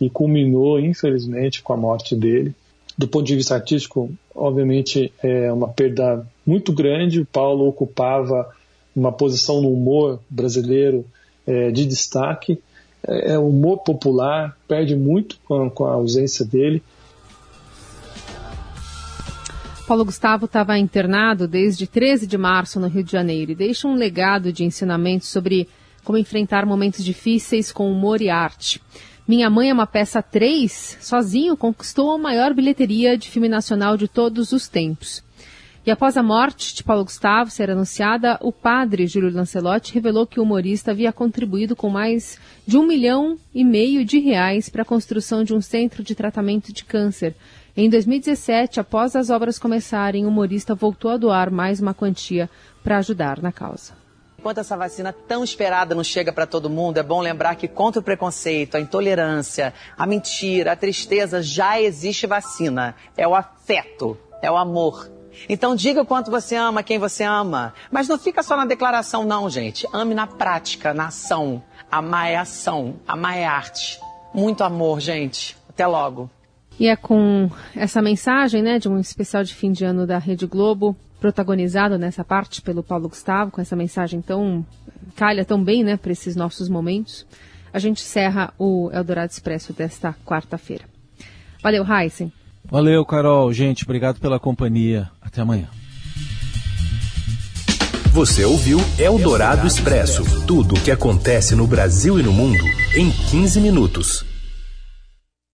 e 0.00 0.10
culminou, 0.10 0.80
infelizmente, 0.80 1.62
com 1.62 1.72
a 1.72 1.76
morte 1.76 2.16
dele. 2.16 2.54
Do 2.96 3.08
ponto 3.08 3.26
de 3.26 3.36
vista 3.36 3.54
artístico, 3.54 4.10
obviamente 4.34 5.12
é 5.22 5.52
uma 5.52 5.68
perda 5.68 6.26
muito 6.46 6.72
grande. 6.72 7.20
O 7.20 7.26
Paulo 7.26 7.66
ocupava 7.66 8.48
uma 8.94 9.12
posição 9.12 9.60
no 9.60 9.72
humor 9.72 10.20
brasileiro 10.28 11.04
é, 11.46 11.70
de 11.70 11.84
destaque. 11.86 12.60
É, 13.06 13.32
é, 13.32 13.38
o 13.38 13.48
humor 13.48 13.78
popular 13.78 14.56
perde 14.66 14.96
muito 14.96 15.38
com 15.44 15.68
com 15.70 15.84
a 15.84 15.92
ausência 15.92 16.44
dele. 16.44 16.82
Paulo 19.86 20.06
Gustavo 20.06 20.46
estava 20.46 20.78
internado 20.78 21.46
desde 21.46 21.86
13 21.86 22.26
de 22.26 22.38
março 22.38 22.80
no 22.80 22.88
Rio 22.88 23.04
de 23.04 23.12
Janeiro 23.12 23.52
e 23.52 23.54
deixa 23.54 23.86
um 23.86 23.94
legado 23.94 24.50
de 24.50 24.64
ensinamentos 24.64 25.28
sobre 25.28 25.68
como 26.02 26.18
enfrentar 26.18 26.64
momentos 26.64 27.04
difíceis 27.04 27.70
com 27.70 27.90
humor 27.92 28.22
e 28.22 28.30
arte. 28.30 28.80
Minha 29.28 29.50
Mãe 29.50 29.70
é 29.70 29.72
uma 29.74 29.86
peça 29.86 30.22
3, 30.22 30.98
sozinho 31.00 31.56
conquistou 31.56 32.12
a 32.12 32.18
maior 32.18 32.54
bilheteria 32.54 33.16
de 33.16 33.28
filme 33.30 33.48
nacional 33.48 33.96
de 33.96 34.08
todos 34.08 34.52
os 34.52 34.68
tempos. 34.68 35.22
E 35.86 35.90
após 35.90 36.16
a 36.16 36.22
morte 36.22 36.74
de 36.74 36.82
Paulo 36.82 37.04
Gustavo 37.04 37.50
ser 37.50 37.70
anunciada, 37.70 38.38
o 38.40 38.50
padre 38.50 39.06
Júlio 39.06 39.30
Lancelotti 39.30 39.92
revelou 39.92 40.26
que 40.26 40.40
o 40.40 40.42
humorista 40.42 40.92
havia 40.92 41.12
contribuído 41.12 41.76
com 41.76 41.90
mais 41.90 42.38
de 42.66 42.78
um 42.78 42.86
milhão 42.86 43.38
e 43.54 43.62
meio 43.62 44.02
de 44.02 44.18
reais 44.18 44.70
para 44.70 44.80
a 44.80 44.86
construção 44.86 45.44
de 45.44 45.52
um 45.52 45.60
centro 45.60 46.02
de 46.02 46.14
tratamento 46.14 46.72
de 46.72 46.86
câncer. 46.86 47.34
Em 47.76 47.90
2017, 47.90 48.80
após 48.80 49.14
as 49.14 49.28
obras 49.28 49.58
começarem, 49.58 50.24
o 50.24 50.28
humorista 50.28 50.74
voltou 50.74 51.10
a 51.10 51.18
doar 51.18 51.50
mais 51.50 51.80
uma 51.80 51.92
quantia 51.92 52.48
para 52.82 52.96
ajudar 52.96 53.42
na 53.42 53.52
causa. 53.52 53.92
enquanto 54.38 54.58
essa 54.58 54.76
vacina 54.76 55.12
tão 55.12 55.44
esperada 55.44 55.94
não 55.94 56.04
chega 56.04 56.32
para 56.32 56.46
todo 56.46 56.70
mundo, 56.70 56.96
é 56.96 57.02
bom 57.02 57.20
lembrar 57.20 57.56
que 57.56 57.68
contra 57.68 58.00
o 58.00 58.02
preconceito, 58.02 58.76
a 58.76 58.80
intolerância, 58.80 59.74
a 59.98 60.06
mentira, 60.06 60.72
a 60.72 60.76
tristeza, 60.76 61.42
já 61.42 61.78
existe 61.78 62.26
vacina. 62.26 62.94
É 63.16 63.28
o 63.28 63.34
afeto, 63.34 64.16
é 64.40 64.50
o 64.50 64.56
amor. 64.56 65.13
Então 65.48 65.74
diga 65.74 66.04
quanto 66.04 66.30
você 66.30 66.56
ama 66.56 66.82
quem 66.82 66.98
você 66.98 67.24
ama. 67.24 67.74
Mas 67.90 68.08
não 68.08 68.18
fica 68.18 68.42
só 68.42 68.56
na 68.56 68.64
declaração, 68.64 69.24
não, 69.24 69.48
gente. 69.48 69.86
Ame 69.92 70.14
na 70.14 70.26
prática, 70.26 70.94
na 70.94 71.06
ação. 71.06 71.62
Amar 71.90 72.30
é 72.30 72.36
ação, 72.36 72.96
amar 73.06 73.36
é 73.36 73.44
arte. 73.44 74.00
Muito 74.32 74.64
amor, 74.64 75.00
gente. 75.00 75.56
Até 75.68 75.86
logo. 75.86 76.30
E 76.78 76.88
é 76.88 76.96
com 76.96 77.48
essa 77.76 78.02
mensagem, 78.02 78.62
né, 78.62 78.78
de 78.78 78.88
um 78.88 78.98
especial 78.98 79.44
de 79.44 79.54
fim 79.54 79.70
de 79.70 79.84
ano 79.84 80.06
da 80.06 80.18
Rede 80.18 80.46
Globo, 80.46 80.96
protagonizado 81.20 81.96
nessa 81.96 82.24
parte 82.24 82.60
pelo 82.60 82.82
Paulo 82.82 83.08
Gustavo, 83.08 83.52
com 83.52 83.60
essa 83.60 83.76
mensagem 83.76 84.20
tão 84.20 84.66
calha 85.14 85.44
tão 85.44 85.62
bem, 85.62 85.84
né, 85.84 85.96
para 85.96 86.10
esses 86.10 86.34
nossos 86.34 86.68
momentos. 86.68 87.24
A 87.72 87.78
gente 87.78 88.02
encerra 88.02 88.52
o 88.58 88.90
Eldorado 88.92 89.30
Expresso 89.30 89.72
desta 89.72 90.14
quarta-feira. 90.24 90.84
Valeu, 91.62 91.84
Heisen. 91.84 92.32
Valeu, 92.70 93.04
Carol. 93.04 93.52
Gente, 93.52 93.84
obrigado 93.84 94.20
pela 94.20 94.40
companhia. 94.40 95.10
Até 95.20 95.40
amanhã. 95.40 95.68
Você 98.12 98.44
ouviu 98.44 98.78
Eldorado 98.96 99.66
Expresso 99.66 100.46
tudo 100.46 100.76
o 100.76 100.80
que 100.80 100.90
acontece 100.90 101.56
no 101.56 101.66
Brasil 101.66 102.18
e 102.18 102.22
no 102.22 102.32
mundo 102.32 102.64
em 102.94 103.10
15 103.10 103.60
minutos. 103.60 104.33